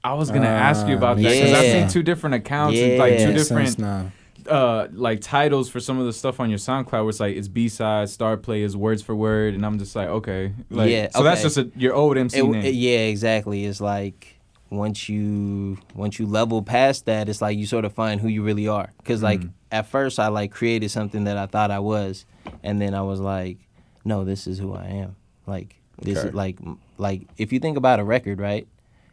[0.04, 2.98] I was gonna ask you about that makes because I've seen two different accounts and
[3.00, 4.12] like two different
[4.48, 7.48] uh like titles for some of the stuff on your SoundCloud where it's like it's
[7.48, 11.24] Bsidez, star play is words for word, and I'm just like okay, like, Yeah, So
[11.24, 12.66] that's just a, your old MC It- name.
[12.66, 13.66] it- yeah, exactly.
[13.66, 14.40] It's like
[14.70, 18.44] once you once you level past that, it's like you sort of find who you
[18.44, 18.92] really are.
[18.98, 19.50] Because like Mm.
[19.72, 22.26] at first, I like created something that I thought I was,
[22.62, 23.58] and then I was like,
[24.04, 25.16] no, this is who I am.
[25.48, 26.30] Like this Okay.
[26.30, 26.58] is like
[26.98, 28.68] like if you think about a record, right?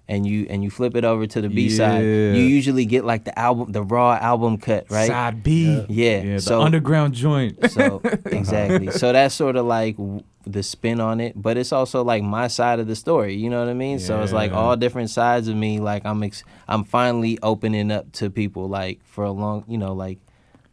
[0.09, 2.33] And you and you flip it over to the B side, Yeah.
[2.35, 5.07] you usually get like the album, the raw album cut, right?
[5.07, 5.85] Side B.
[5.89, 6.23] Yeah.
[6.23, 7.71] Yeah, the so underground joint.
[7.71, 8.91] so exactly.
[8.91, 12.49] So that's sort of like w- the spin on it, but it's also like my
[12.49, 13.37] side of the story.
[13.37, 14.01] You know what I mean?
[14.01, 15.79] So it's like all different sides of me.
[15.79, 18.69] Like I'm ex- I'm finally opening up to people.
[18.69, 20.19] Like for a long, you know, like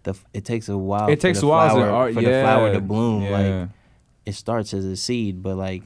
[0.03, 1.07] the it takes a while.
[1.07, 2.29] it takes a while flower, art- for yeah.
[2.41, 3.21] the flower to bloom.
[3.23, 3.29] Yeah.
[3.29, 3.69] Like
[4.25, 5.83] it starts as a seed, but like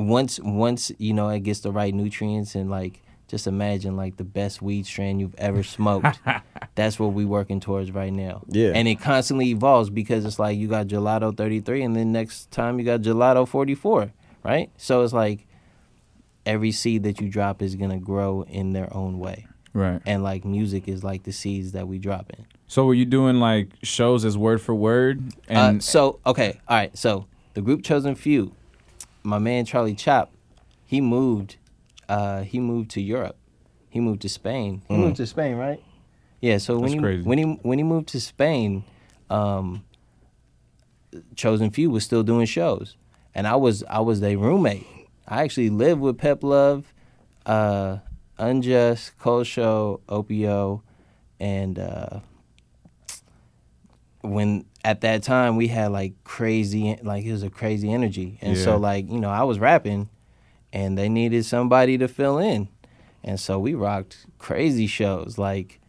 [0.00, 4.24] once once you know it gets the right nutrients and like just imagine like the
[4.24, 6.18] best weed strain you've ever smoked.
[6.74, 8.42] That's what we're working towards right now.
[8.48, 8.72] Yeah.
[8.74, 12.80] And it constantly evolves because it's like you got gelato 33 and then next time
[12.80, 14.68] you got gelato 44, right?
[14.76, 15.46] So it's like
[16.44, 19.46] every seed that you drop is going to grow in their own way.
[19.74, 20.02] right.
[20.06, 22.46] And like music is like the seeds that we drop in.
[22.66, 25.22] So were you doing like shows as word for word?
[25.48, 26.96] And uh, so okay, all right.
[26.98, 28.54] So the group chosen few,
[29.22, 30.32] my man Charlie Chop,
[30.84, 31.56] he moved,
[32.08, 33.36] uh, he moved to Europe.
[33.88, 34.82] He moved to Spain.
[34.88, 35.82] He moved to Spain, right?
[36.40, 36.58] Yeah.
[36.58, 37.22] So when That's he crazy.
[37.28, 38.84] when he when he moved to Spain,
[39.28, 39.84] um,
[41.34, 42.96] chosen few was still doing shows,
[43.34, 44.86] and I was I was their roommate.
[45.26, 46.92] I actually lived with Pep Love,
[47.46, 47.98] uh,
[48.38, 50.82] Unjust, Cold Show, Opio,
[51.38, 51.78] and.
[51.78, 52.20] Uh,
[54.22, 58.56] when at that time we had like crazy like it was a crazy energy and
[58.56, 58.64] Yeah.
[58.64, 60.08] so like you know i was rapping
[60.72, 62.68] and they needed somebody to fill in
[63.22, 65.80] and so we rocked crazy shows like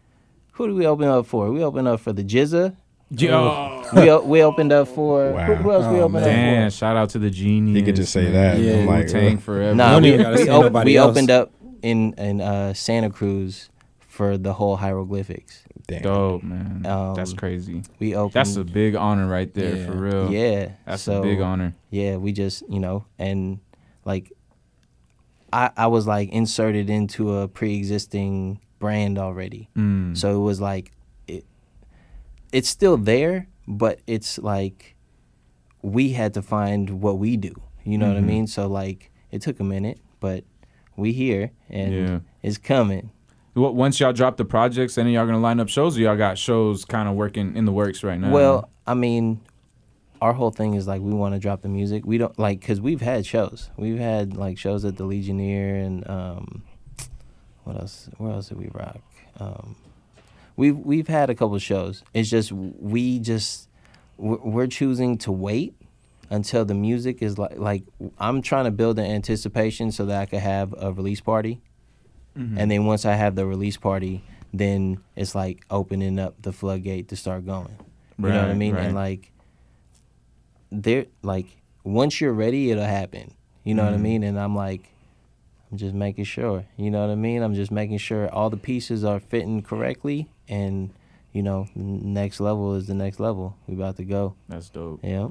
[0.54, 2.76] who do we open up for we opened up for the GZA
[3.14, 3.84] Yo.
[3.94, 7.10] we, we opened up for who, who else we Oh, opened Damn, up shout out
[7.12, 7.78] to the genius.
[7.78, 8.58] You could just say that.
[8.58, 8.76] Yeah.
[8.78, 9.72] I'm like, Wu-Tang forever.
[9.72, 13.70] for nah we, we, op- we opened up in in uh, santa cruz
[14.00, 16.02] for the whole hieroglyphics Damn.
[16.02, 16.86] Dope, man.
[16.86, 17.84] Um, That's crazy.
[18.00, 18.34] We opened.
[18.34, 19.86] That's a big honor right there, Yeah.
[19.86, 20.32] for real.
[20.32, 20.72] yeah.
[20.86, 21.74] That's so, a big honor.
[21.90, 23.60] Yeah, we just you know, and
[24.06, 24.32] like,
[25.54, 30.18] I I was like inserted into a pre-existing brand already, Mm.
[30.18, 30.92] so it was like,
[31.28, 31.46] it,
[32.52, 34.96] it's still there, but it's like,
[35.82, 37.54] we had to find what we do.
[37.84, 38.26] You know what I Mhm.
[38.26, 38.48] mean?
[38.48, 40.44] So like, it took a minute, but
[40.96, 42.20] we here and Yeah.
[42.44, 43.12] it's coming.
[43.54, 46.86] Once y'all drop the projects, then y'all gonna line up shows, or y'all got shows
[46.86, 48.32] kind of working in the works right now?
[48.32, 49.42] Well, I mean,
[50.22, 52.06] our whole thing is like we want to drop the music.
[52.06, 53.70] We don't like because we've had shows.
[53.76, 56.64] We've had like shows at the Legionnaire and um,
[57.64, 58.10] what else?
[58.18, 59.02] Where else did we rock?
[59.40, 59.76] Um,
[60.56, 62.04] we've we've had a couple shows.
[62.14, 63.68] It's just we just
[64.18, 65.74] we're choosing to wait
[66.30, 67.84] until the music is like like
[68.18, 71.62] I'm trying to build an anticipation so that I could have a release party.
[72.38, 72.56] Mhm.
[72.58, 74.24] And then once I have the release party,
[74.54, 77.76] then it's like opening up the floodgate to start going.
[78.18, 78.76] You know what I mean?
[78.76, 78.86] right.
[78.86, 79.32] And like
[80.72, 81.48] there like
[81.84, 83.34] once you're ready it'll happen.
[83.64, 84.02] You know what I Mhm.
[84.02, 84.24] mean?
[84.24, 84.90] And I'm like
[85.72, 86.66] I'm just making sure.
[86.78, 87.42] You know what I mean?
[87.42, 90.92] I'm just making sure all the pieces are fitting correctly and
[91.34, 93.56] you know, next level is the next level.
[93.66, 94.36] We about to go.
[94.50, 95.00] that's dope.
[95.02, 95.30] Yeah.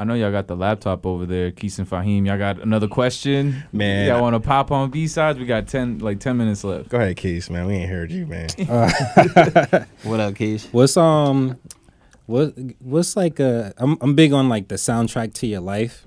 [0.00, 2.24] I know y'all got the laptop over there, Keith and Fahim.
[2.24, 3.64] Y'all got another question?
[3.72, 4.06] Man.
[4.06, 5.36] Y'all want to pop on Bsidez?
[5.36, 6.88] We got ten, like ten minutes left.
[6.88, 7.66] Go ahead, Keith, man.
[7.66, 8.48] We ain't heard you, man.
[10.04, 10.68] What up, Keys?
[10.70, 11.58] What's um,
[12.26, 13.74] what what's like a?
[13.76, 16.06] I'm I'm big on like the soundtrack to your life.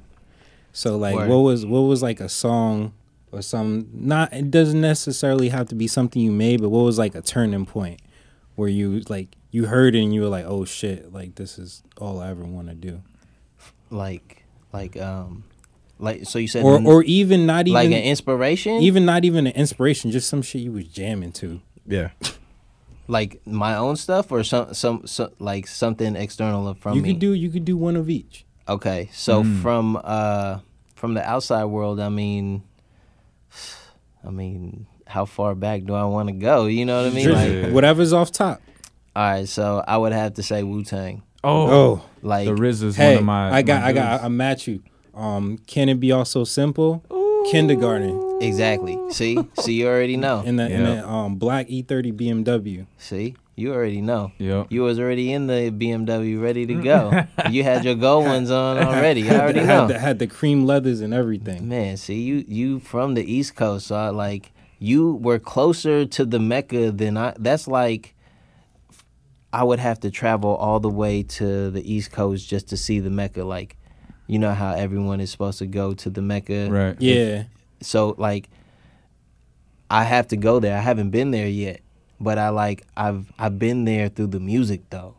[0.72, 1.28] So like, Word.
[1.28, 2.94] what was what was like a song
[3.34, 3.90] or some?
[3.92, 7.22] Not it doesn't necessarily have to be something you made, but what was like a
[7.22, 8.02] turning point
[8.56, 11.84] where you like you heard it and you were like, oh shit, like this is
[11.98, 13.02] all I ever want to do.
[13.92, 15.44] Like like um
[16.00, 18.82] like so you said Or n- or even not even like an inspiration?
[18.82, 21.62] even not even an inspiration, just some shit you was jamming to.
[21.86, 22.10] Yeah.
[23.08, 27.10] like my own stuff or some some, some like something external from you me.
[27.12, 28.46] could do you could do one of each.
[28.70, 29.62] Okay, so Mm.
[29.62, 30.60] from uh
[30.96, 32.64] from the outside world, I mean,
[34.26, 36.68] I mean, how far back do I want to go?
[36.68, 37.32] You know what I mean?
[37.66, 38.62] Like, Whatever's off top.
[39.16, 41.24] all right, so I would have to say Wu Tang.
[41.44, 43.52] Oh, Oh, Like, the Riz is hey, one of my.
[43.52, 44.24] I got my I got dudes.
[44.26, 44.84] I match you.
[45.14, 47.04] Um, can it be all so simple?
[47.52, 48.98] Kindergarten exactly.
[49.10, 50.42] See, see, you already know.
[50.42, 52.86] in the in the um black E30 BMW.
[52.98, 54.32] See, you already know.
[54.38, 54.68] Yep.
[54.70, 57.24] You was already in the BMW, ready to go.
[57.50, 59.28] you had your gold ones on already.
[59.30, 59.88] I already had know.
[59.88, 61.68] the, had the cream leathers and everything.
[61.68, 66.26] Man, see you you from the East Coast, so I, like you were closer to
[66.26, 67.34] the Mecca than I.
[67.40, 68.14] That's like
[69.54, 73.00] I would have to travel all the way to the East Coast just to see
[73.00, 73.44] the Mecca.
[73.44, 73.76] Like,
[74.28, 76.70] you know how everyone is supposed to go to the Mecca.
[76.72, 76.96] Right.
[77.02, 77.44] Yeah,
[77.82, 78.50] So like,
[79.90, 80.78] I have to go there.
[80.78, 81.82] I haven't been there yet,
[82.20, 85.16] but I like I've I've been there through the music though.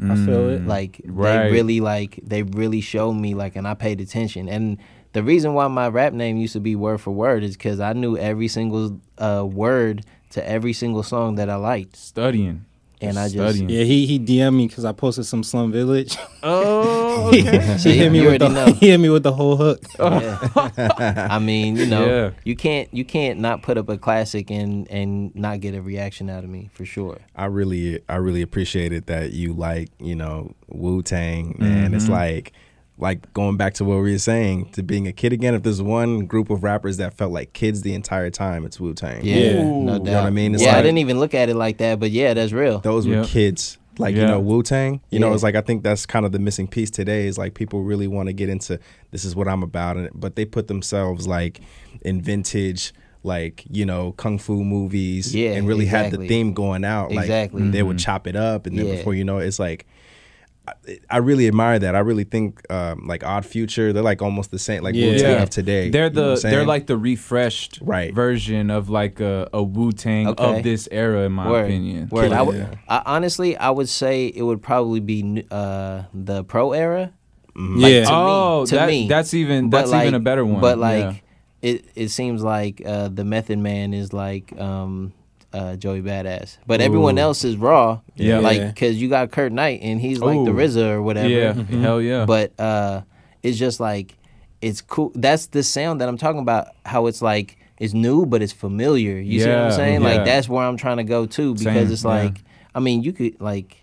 [0.00, 0.66] I feel it.
[0.66, 1.44] Like Right.
[1.46, 4.48] they really like they really showed me like and I paid attention.
[4.48, 4.78] And
[5.14, 7.92] the reason why my rap name used to be word for word is because I
[7.92, 11.96] knew every single uh, word to every single song that I liked.
[11.96, 12.64] Studying.
[13.08, 13.68] And I just studying.
[13.68, 13.84] yeah.
[13.84, 16.16] He he DM'd me because I posted some Slum Village.
[16.42, 17.76] Oh, he okay.
[17.78, 18.66] See, hit me you with the know.
[18.80, 19.82] he hit me with the whole hook.
[19.98, 21.28] Yeah.
[21.30, 22.30] I mean, you know, Yeah.
[22.44, 26.28] you can't you can't not put up a classic and and not get a reaction
[26.30, 27.18] out of me for sure.
[27.36, 31.94] I really, I really appreciated that you like, you know, Wu Tang, man.
[31.94, 32.10] It's Mhm.
[32.10, 32.52] like,
[32.96, 35.54] like going back to what we were saying, to being a kid again.
[35.54, 38.94] If there's one group of rappers that felt like kids the entire time, it's Wu
[38.94, 39.24] Tang.
[39.24, 39.62] Yeah, Yeah.
[39.64, 40.04] no You doubt.
[40.04, 40.54] know what I mean?
[40.54, 42.78] It's yeah, I didn't even look at it like that, but yeah, that's real.
[42.80, 43.78] Those were kids.
[43.98, 45.00] Like, you know, Wu Tang.
[45.10, 47.54] You know, it's like I think that's kind of the missing piece today is like
[47.54, 48.78] people really want to get into
[49.12, 51.60] this is what I'm about and but they put themselves like
[52.02, 52.92] in vintage
[53.22, 57.10] like, you know, kung fu movies Yeah, and really had the theme going out.
[57.10, 57.70] Like Exactly.
[57.70, 58.04] they would Mhm.
[58.04, 58.96] chop it up and then Yeah.
[58.96, 59.86] before you know it, it's like
[60.66, 61.94] I, I really admire that.
[61.94, 65.06] I really think um, like Odd Future, they're like almost the same like Yeah.
[65.12, 65.42] Wu Tang Yeah.
[65.42, 65.90] of today.
[65.90, 68.14] They're You know the I'm they're like the refreshed Right.
[68.14, 70.58] version of like a, a Wu Tang Okay.
[70.58, 71.64] of this era, in my Word.
[71.66, 72.08] opinion.
[72.10, 72.32] Word.
[72.32, 72.74] I Yeah.
[72.88, 77.12] I, honestly, I would say it would probably be uh, the pro era.
[77.54, 77.80] Mhm.
[77.82, 78.04] Like, Yeah.
[78.04, 79.06] to me- oh, to that, me.
[79.08, 80.60] that's even that's like, even a better one.
[80.60, 81.12] But like, Yeah.
[81.70, 85.12] it it seems like uh, the Method Man is like um,
[85.54, 88.00] uh, Joey Badass, but everyone else is raw.
[88.16, 88.40] Yeah.
[88.40, 90.54] like because you got Kirk Knight and he's like the Ooh.
[90.54, 91.28] RZA or whatever.
[91.28, 92.26] yeah, hell yeah.
[92.26, 93.02] But uh,
[93.42, 94.16] it's just like
[94.60, 95.12] it's cool.
[95.14, 96.68] That's the sound that I'm talking about.
[96.84, 99.16] How it's like it's new, but it's familiar.
[99.16, 100.02] You see what I'm saying?
[100.02, 100.08] yeah.
[100.08, 102.10] Like that's where I'm trying to go to because Same, it's yeah.
[102.10, 102.42] like
[102.74, 103.76] I mean you could like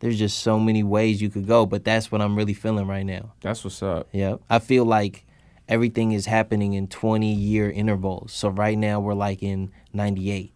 [0.00, 3.06] there's just so many ways you could go, but that's what I'm really feeling right
[3.06, 3.32] now.
[3.40, 4.08] that's what's up.
[4.10, 5.24] Yeah, I feel like
[5.68, 8.32] everything is happening in 20 year intervals.
[8.32, 10.52] So right now we're like in 98.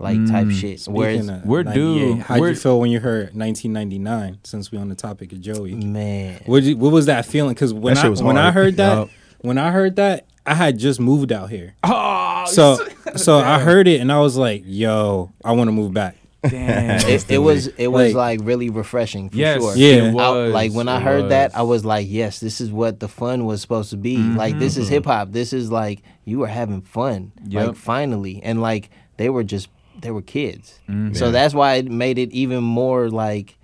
[0.00, 0.52] Like type Mm.
[0.52, 0.84] shit.
[0.88, 1.74] Whereas Speaking of we're 98,
[2.14, 4.38] due- How'd we're- you feel when you heard 1999?
[4.44, 7.54] Since we on the topic of Joey, man, what you, what was that feeling?
[7.54, 9.08] Because when That I shit was when I heard that, Yup.
[9.40, 11.74] when I heard that, I had just moved out here.
[11.84, 12.78] Oh, So
[13.16, 16.16] so I heard it and I was like, "Yo, I want to move back."
[16.48, 17.06] damn.
[17.06, 19.76] it, it was it was Like- like really refreshing for yes, sure.
[19.76, 20.08] Yeah.
[20.10, 21.54] it I- like when I it heard that.
[21.54, 24.16] I was like, "Yes, this is what the fun was supposed to be.
[24.16, 25.32] Like this is hip hop.
[25.32, 27.32] This is like you were having fun.
[27.46, 27.66] Yep.
[27.66, 28.88] Like finally, and like
[29.18, 29.68] they were just
[30.02, 30.78] they were kids.
[30.88, 31.16] Mhm.
[31.16, 33.56] So that's why it made it even more like.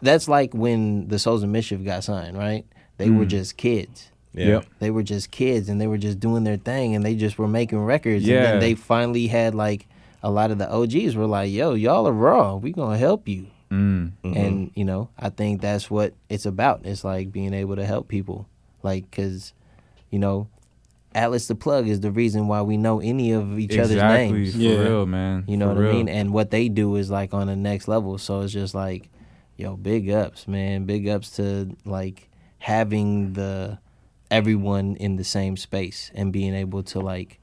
[0.00, 2.64] That's like when the Souls of Mischief got signed, right?
[2.98, 3.28] They were Mm.
[3.30, 4.10] just kids.
[4.32, 4.46] Yeah.
[4.46, 4.66] Yep.
[4.78, 7.48] They were just kids, and they were just doing their thing, and they just were
[7.48, 8.22] making records.
[8.24, 8.42] And Yeah.
[8.52, 9.86] then they finally had like
[10.22, 12.54] a lot of the OGs were like, "Yo, y'all are raw.
[12.56, 14.12] We gonna help you." Mm.
[14.24, 14.36] Mhm.
[14.36, 18.08] and you know i think that's what it's about it's like being able to help
[18.08, 18.46] people
[18.82, 19.52] like because
[20.10, 20.46] you know
[21.18, 24.52] atlas the plug is the reason why we know any of each other's exactly, names
[24.52, 24.78] for Yeah.
[24.88, 25.44] real, man.
[25.48, 25.90] you know For what real.
[25.90, 28.74] i mean and what they do is like on the next level so it's just
[28.74, 29.10] like
[29.56, 33.78] yo big ups man big ups to like having the
[34.30, 37.40] everyone in the same space and being able to like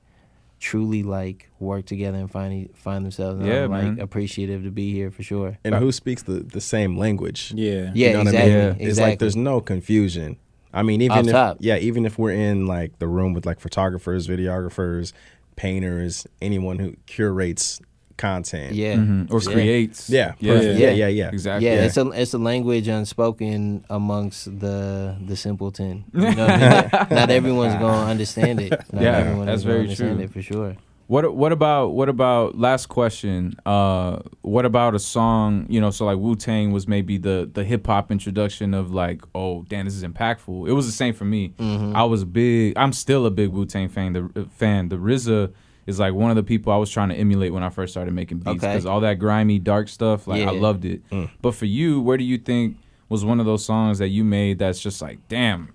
[0.60, 4.00] truly like work together and find e- find themselves and Yeah, I'm, like man.
[4.00, 7.52] appreciative to be here for sure And who speaks the, the same language?
[7.56, 7.92] Yeah.
[7.94, 8.60] yeah You know what I exactly mean?
[8.60, 8.70] Yeah.
[8.72, 10.38] It's exactly like there's no confusion.
[10.76, 11.58] I mean, even Off if top.
[11.62, 15.14] yeah, even if we're in like the room with like photographers, videographers,
[15.56, 17.80] painters, anyone who curates
[18.18, 18.74] content.
[18.76, 19.30] yeah Mhm.
[19.32, 19.52] or Yeah.
[19.54, 20.10] creates.
[20.10, 20.34] Yeah.
[20.40, 20.80] yeah, perfect.
[20.80, 20.88] Yeah.
[20.88, 20.94] Yeah.
[20.94, 21.08] Yeah.
[21.08, 21.30] Yeah.
[21.30, 21.68] exactly.
[21.68, 26.06] Yeah, it's a it's a language unspoken amongst the the simpleton.
[26.14, 27.18] You know what I mean?
[27.20, 28.72] Not everyone's gonna understand it.
[28.94, 30.24] Not Yeah, everyone that's is gonna very understand true.
[30.26, 30.76] it for sure.
[31.08, 33.56] What what about what about last question?
[33.66, 35.68] Uh, what about a song?
[35.70, 39.22] You know, so like Wu Tang was maybe the the hip hop introduction of like,
[39.36, 40.68] oh damn, this is impactful.
[40.68, 41.54] It was the same for me.
[41.60, 41.96] Mm-hmm.
[41.96, 42.74] I was big.
[42.76, 44.14] I'm still a big Wu Tang fan.
[44.14, 44.90] The fan.
[44.90, 45.54] The RZA
[45.86, 48.12] is like one of the people I was trying to emulate when I first started
[48.16, 48.74] making beats Okay.
[48.74, 50.26] because all that grimy dark stuff.
[50.28, 51.04] Like I loved it.
[51.42, 52.78] But for you, where do you think
[53.10, 55.72] was one of those songs that you made that's just like, damn,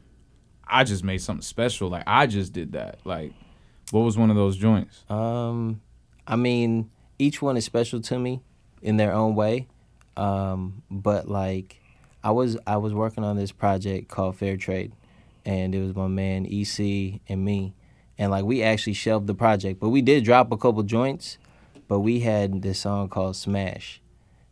[0.66, 1.88] I just made something special.
[1.88, 2.98] Like I just did that.
[3.04, 3.32] Like,
[3.92, 5.04] what was one of those joints?
[5.08, 5.80] Um,
[6.26, 8.42] I mean, each one is special to me
[8.82, 9.68] in their own way.
[10.16, 11.80] Um, but like,
[12.22, 14.92] I was I was working on this project called Fair Trade,
[15.44, 17.74] and it was my man EC and me,
[18.18, 21.38] and like we actually shelved the project, but we did drop a couple joints,
[21.88, 24.02] but we had this song called Smash,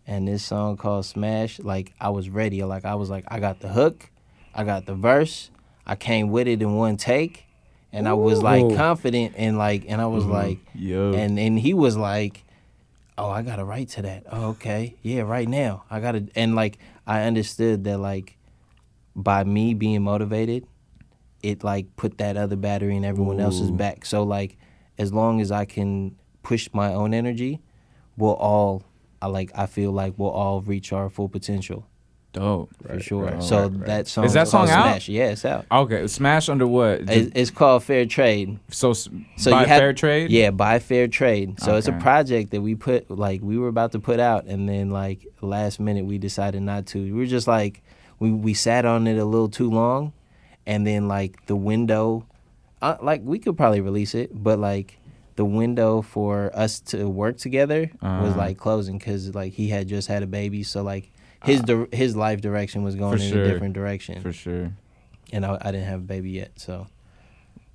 [0.07, 3.61] and this song called Smash, like I was ready, like I was like I got
[3.61, 4.11] the hook,
[4.55, 5.51] I got the verse,
[5.87, 7.48] I came with it in one take,
[7.93, 10.33] and I was like confident and like, and I was mm-hmm.
[10.33, 11.13] like, Yo.
[11.15, 12.45] and and he was like,
[13.17, 14.25] "Oh, I gotta write to that.
[14.31, 18.37] Oh, okay, yeah, right now I gotta." And like I understood that like
[19.17, 20.67] by me being motivated,
[21.43, 24.05] it like put that other battery in everyone else's back.
[24.05, 24.59] So like
[24.99, 27.61] as long as I can push my own energy,
[28.17, 28.85] we'll all.
[29.21, 29.51] I like.
[29.55, 31.87] I feel like we'll all reach our full potential
[32.33, 32.71] Dope.
[32.83, 33.25] for Right, sure.
[33.25, 33.87] right, so right, right.
[33.87, 34.83] that song Is that song out?
[34.85, 35.09] Smash.
[35.09, 35.65] Yeah, it's out.
[35.73, 37.09] Okay, smash under what?
[37.09, 38.59] It's, it's called Fair Trade.
[38.71, 39.11] so So
[39.51, 40.31] by you have- fair trade.
[40.31, 41.59] Yeah, by fair trade.
[41.61, 44.69] So it's a project that we put like we were about to put out, and
[44.69, 46.99] then like last minute we decided not to.
[47.03, 47.83] We were just like
[48.19, 50.13] we we sat on it a little too long,
[50.67, 52.27] and then like the window,
[52.83, 54.99] uh, like we could probably release it, but like
[55.37, 58.39] the window for us to work together was Uh-huh.
[58.39, 61.11] like closing because like he had just had a baby, so like
[61.45, 63.45] his uh, dir- his life direction was going in sure.
[63.45, 64.73] a different direction, for sure.
[65.33, 66.87] and I, I didn't have a baby yet, so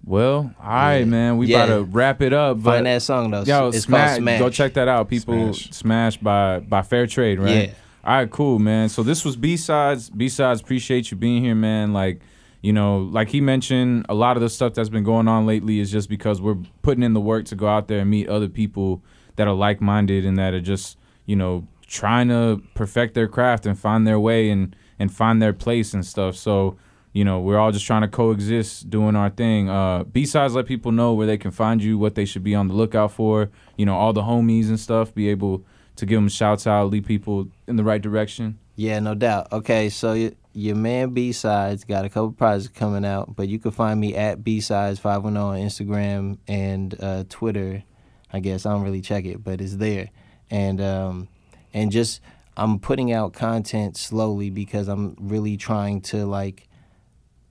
[0.05, 1.05] Well, all right, Yeah.
[1.05, 1.38] man.
[1.38, 1.64] We Yeah.
[1.64, 2.61] about to wrap it up.
[2.61, 3.43] But find that song though.
[3.43, 4.39] yo, it's smash, called Smash.
[4.39, 5.07] Go check that out.
[5.09, 5.72] People Smash.
[5.72, 7.70] smash by by fair trade, right?
[7.70, 7.74] Yeah.
[8.05, 8.89] All right, cool, man.
[8.89, 10.11] So this was Bsidez.
[10.16, 10.59] B sides.
[10.59, 11.93] Appreciate you being here, man.
[11.93, 12.20] Like,
[12.61, 15.80] you know, like he mentioned, a lot of the stuff that's been going on lately
[15.80, 18.49] is just because we're putting in the work to go out there and meet other
[18.49, 19.01] people
[19.38, 23.68] that are like minded and that are just, you know, trying to perfect their craft
[23.68, 26.36] and find their way and and find their place and stuff.
[26.36, 26.76] So,
[27.14, 29.70] you know, we're all just trying to coexist, doing our thing.
[29.70, 32.68] Uh, Bsidez let people know where they can find you, what they should be on
[32.68, 33.50] the lookout for.
[33.78, 35.14] You know, all the homies and stuff.
[35.14, 35.64] Be able
[35.96, 38.58] to give them shouts out, lead people in the right direction.
[38.76, 39.52] Yeah, no doubt.
[39.52, 43.72] Okay, so y- your man Bsidez got a couple projects coming out, but you can
[43.72, 47.84] find me at Bsidez five one zero on Instagram and uh, Twitter.
[48.32, 50.10] I guess I don't really check it, but it's there,
[50.50, 51.28] and um,
[51.74, 52.21] and just
[52.55, 56.67] I'm putting out content slowly because I'm really trying to like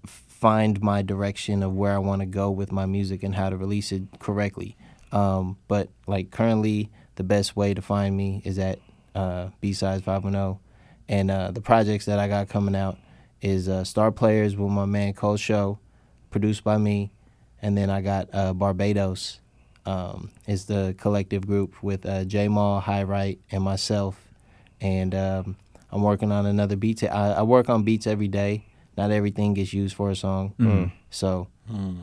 [0.06, 3.56] find my direction of where I want to go with my music and how to
[3.56, 4.76] release it correctly.
[5.10, 8.78] Um, but like currently, the best way to find me is at
[9.14, 10.60] uh, Bsidez Five One Zero,
[11.08, 12.98] and uh, the projects that I got coming out
[13.40, 15.78] is uh, Star Players with my man Cole Show,
[16.30, 17.12] produced by me,
[17.60, 19.40] and then I got uh, Barbados
[19.86, 24.20] um, is the collective group with uh, J Mall, High Right, and myself.
[24.80, 25.56] And um,
[25.90, 27.02] I'm working on another beat.
[27.04, 28.64] I, I work on beats every day.
[28.96, 30.54] Not everything gets used for a song.
[30.58, 30.92] Mm.
[31.10, 31.48] So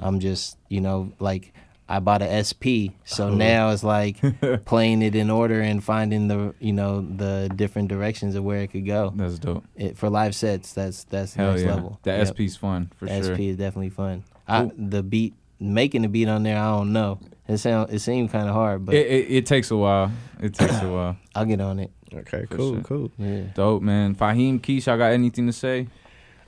[0.02, 1.54] I'm just, you know, like
[1.88, 2.98] I bought a SP.
[3.06, 4.18] So now it's like
[4.66, 8.68] playing it in order and finding the, you know, the different directions of where it
[8.72, 9.12] could go.
[9.16, 9.66] That's dope.
[9.76, 11.74] It, for live sets, that's that's Hell next yeah.
[11.76, 12.00] level.
[12.04, 12.28] The Yep.
[12.28, 13.36] SP's fun for The sure.
[13.38, 14.24] SP is definitely fun.
[14.48, 17.20] I, the beat, making the beat on there, I don't know.
[17.50, 20.12] It sound it seemed kind of hard, but It, it, it takes a while.
[20.42, 21.18] It takes a while.
[21.36, 21.92] I'll get on it.
[22.14, 22.84] Okay, For cool, sure.
[22.84, 23.12] cool.
[23.18, 23.42] Yeah.
[23.56, 24.16] Dope, man.
[24.16, 25.88] Fahim, Keish, I got anything to say?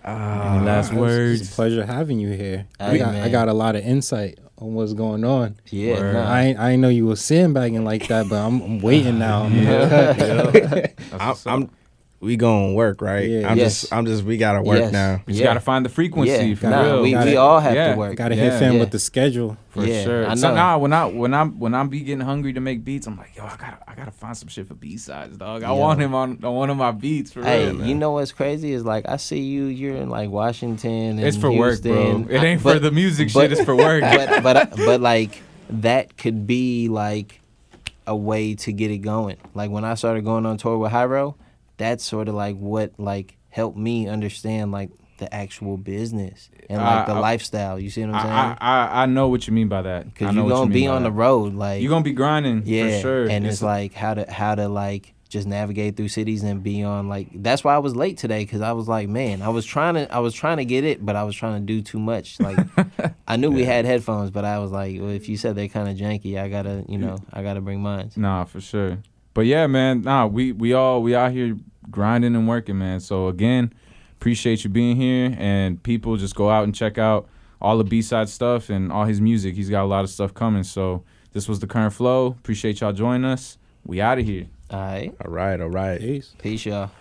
[0.06, 0.10] Uh,
[0.56, 1.42] Any last It's- words?
[1.42, 2.68] It's a pleasure having you here.
[2.80, 5.58] I got, I got a lot of insight on what's going on.
[5.70, 6.12] Yeah.
[6.14, 6.28] Nah.
[6.32, 9.48] I ain't, I ain't know you were sandbagging like that, but I'm, I'm waiting now.
[9.52, 9.86] Yeah.
[9.86, 11.54] That's I'm, what's up.
[11.54, 11.70] I'm
[12.22, 13.28] we gonna work, right?
[13.28, 13.50] Yeah.
[13.50, 13.82] I'm Yes.
[13.82, 14.92] just I'm just we gotta work Yes.
[14.92, 15.22] now.
[15.26, 15.48] We just Yeah.
[15.48, 16.56] gotta find the frequency yeah.
[16.56, 17.02] for Nah, real.
[17.02, 17.92] we, Got we all have Yeah.
[17.94, 18.16] to work.
[18.16, 18.44] Gotta Yeah.
[18.52, 18.80] hit fam Yeah.
[18.80, 19.58] with the schedule.
[19.72, 20.28] for Yeah, sure.
[20.30, 20.56] I So know.
[20.56, 23.32] nah, when I when I'm when I'm be getting hungry to make beats, I'm like,
[23.38, 25.64] yo, I gotta I gotta find some shit for Bsidez, dog.
[25.64, 25.76] I Yo.
[25.76, 27.76] want him on on one of my beats for Hey, real.
[27.76, 27.88] man.
[27.88, 29.64] you know what's crazy is like I see you.
[29.66, 30.92] You're in like Washington.
[31.18, 32.26] And it's for work, bro.
[32.30, 33.52] It ain't But- for the music but- shit.
[33.54, 34.02] It's for work.
[34.16, 37.40] but but but like that could be like
[38.06, 39.38] a way to get it going.
[39.56, 41.36] Like when I started going on tour with Hiero,
[41.82, 47.06] that's sort of like what like helped me understand like the actual business and like
[47.06, 47.80] the I- I- lifestyle.
[47.80, 48.34] You see what I'm I, saying?
[48.34, 50.06] I I I know what you mean by that.
[50.06, 53.02] Because you're gonna you be on the road, like You're gonna be grinding yeah, for
[53.02, 53.30] sure.
[53.30, 57.08] and it's, like how to how to like just navigate through cities and be on
[57.08, 59.94] like that's why I was late today because I was like, man, I was trying
[59.94, 62.40] to I was trying to get it, but I was trying to do too much.
[62.40, 62.58] Like
[63.28, 65.88] I knew we had headphones, but I was like, well, if you said they're kind
[65.88, 68.12] of janky, I gotta you know I gotta bring mine.
[68.16, 68.98] Nah, for sure.
[69.34, 71.56] But yeah, man, nah, we we all we out here
[71.90, 73.00] grinding and working, man.
[73.00, 73.74] So again,
[74.14, 77.28] appreciate you being here and people just go out and check out
[77.60, 79.56] all the B side stuff and all his music.
[79.56, 80.64] He's got a lot of stuff coming.
[80.64, 81.04] So
[81.34, 82.28] this was the current flow.
[82.28, 83.58] Appreciate y'all joining us.
[83.86, 84.48] We out of here.
[84.70, 86.00] All right, All right, all right.
[86.00, 86.34] Peace.
[86.38, 86.92] peace, y'all.